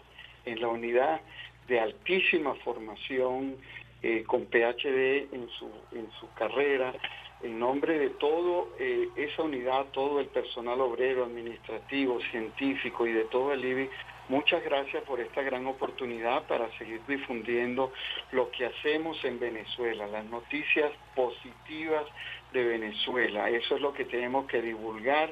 en 0.46 0.62
la 0.62 0.68
unidad 0.68 1.20
de 1.68 1.80
altísima 1.80 2.54
formación 2.64 3.58
eh, 4.04 4.24
con 4.26 4.46
PhD 4.46 5.34
en 5.34 5.50
su, 5.58 5.70
en 5.94 6.10
su 6.20 6.32
carrera. 6.36 6.94
En 7.42 7.60
nombre 7.60 7.98
de 7.98 8.12
todo 8.12 8.70
eh, 8.80 9.10
esa 9.16 9.42
unidad, 9.42 9.88
todo 9.92 10.20
el 10.20 10.28
personal 10.28 10.80
obrero, 10.80 11.26
administrativo, 11.26 12.20
científico 12.32 13.08
y 13.08 13.14
de 13.14 13.26
todo 13.26 13.52
el 13.52 13.66
IBI, 13.66 13.90
Muchas 14.30 14.62
gracias 14.64 15.04
por 15.04 15.22
esta 15.22 15.42
gran 15.42 15.66
oportunidad 15.68 16.44
para 16.48 16.70
seguir 16.78 17.02
difundiendo 17.08 17.94
lo 18.32 18.52
que 18.52 18.66
hacemos 18.66 19.24
en 19.24 19.40
Venezuela, 19.40 20.06
las 20.08 20.26
noticias 20.26 20.92
positivas 21.16 22.06
de 22.52 22.66
Venezuela. 22.66 23.50
Eso 23.50 23.76
es 23.76 23.82
lo 23.82 23.94
que 23.94 24.04
tenemos 24.04 24.46
que 24.48 24.62
divulgar 24.62 25.30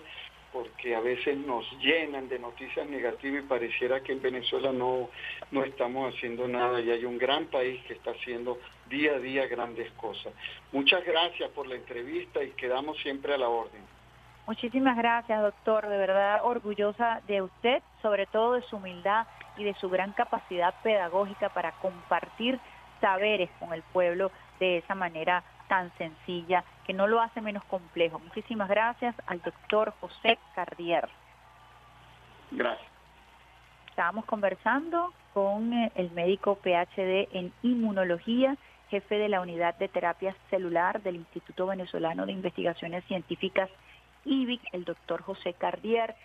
porque 0.54 0.96
a 0.96 1.02
veces 1.02 1.38
nos 1.38 1.70
llenan 1.82 2.30
de 2.30 2.40
noticias 2.40 2.88
negativas 2.88 3.44
y 3.44 3.48
pareciera 3.48 4.02
que 4.02 4.14
en 4.14 4.22
Venezuela 4.22 4.72
no, 4.72 5.10
no 5.52 5.66
estamos 5.66 6.16
haciendo 6.16 6.48
nada 6.48 6.80
y 6.80 6.90
hay 6.92 7.04
un 7.04 7.18
gran 7.18 7.48
país 7.48 7.84
que 7.86 7.96
está 7.96 8.12
haciendo 8.12 8.58
día 8.90 9.16
a 9.16 9.20
día 9.20 9.48
grandes 9.48 9.92
cosas. 9.94 10.34
Muchas 10.72 11.04
gracias 11.04 11.50
por 11.50 11.68
la 11.68 11.76
entrevista 11.76 12.42
y 12.42 12.52
quedamos 12.52 12.98
siempre 13.00 13.34
a 13.34 13.38
la 13.38 13.50
orden. 13.50 13.95
Muchísimas 14.48 14.96
gracias, 14.96 15.42
doctor. 15.42 15.88
De 15.88 15.98
verdad 15.98 16.42
orgullosa 16.44 17.22
de 17.28 17.42
usted, 17.42 17.82
sobre 18.02 18.28
todo 18.28 18.54
de 18.54 18.62
su 18.64 18.78
humildad 18.78 19.26
y 19.58 19.64
de 19.64 19.74
su 19.76 19.90
gran 19.90 20.12
capacidad 20.12 20.74
pedagógica 20.84 21.50
para 21.50 21.72
compartir 21.74 22.60
saberes 23.02 23.50
con 23.60 23.74
el 23.74 23.82
pueblo 23.82 24.32
de 24.60 24.78
esa 24.78 24.96
manera 24.96 25.44
tan 25.68 25.92
sencilla, 25.98 26.64
que 26.86 26.94
no 26.94 27.08
lo 27.08 27.22
hace 27.22 27.42
menos 27.42 27.64
complejo. 27.66 28.20
Muchísimas 28.20 28.70
gracias 28.70 29.16
al 29.26 29.42
doctor 29.42 29.94
José 30.00 30.38
Cardier. 30.54 31.10
Gracias. 32.52 32.88
Estábamos 33.90 34.26
conversando 34.26 35.14
con 35.34 35.74
eh, 35.74 35.92
el 35.96 36.12
médico 36.12 36.56
PhD 36.56 37.30
en 37.32 37.52
inmunología, 37.64 38.56
jefe 38.90 39.16
de 39.16 39.30
la 39.30 39.42
unidad 39.42 39.76
de 39.76 39.88
terapia 39.88 40.36
celular 40.50 41.02
del 41.02 41.16
Instituto 41.16 41.66
Venezolano 41.66 42.26
de 42.26 42.34
Investigaciones 42.34 43.04
Científicas 43.06 43.70
IBIC, 44.26 44.62
el 44.74 44.84
doctor 44.84 45.22
José 45.22 45.54
Cardier, 45.54 46.16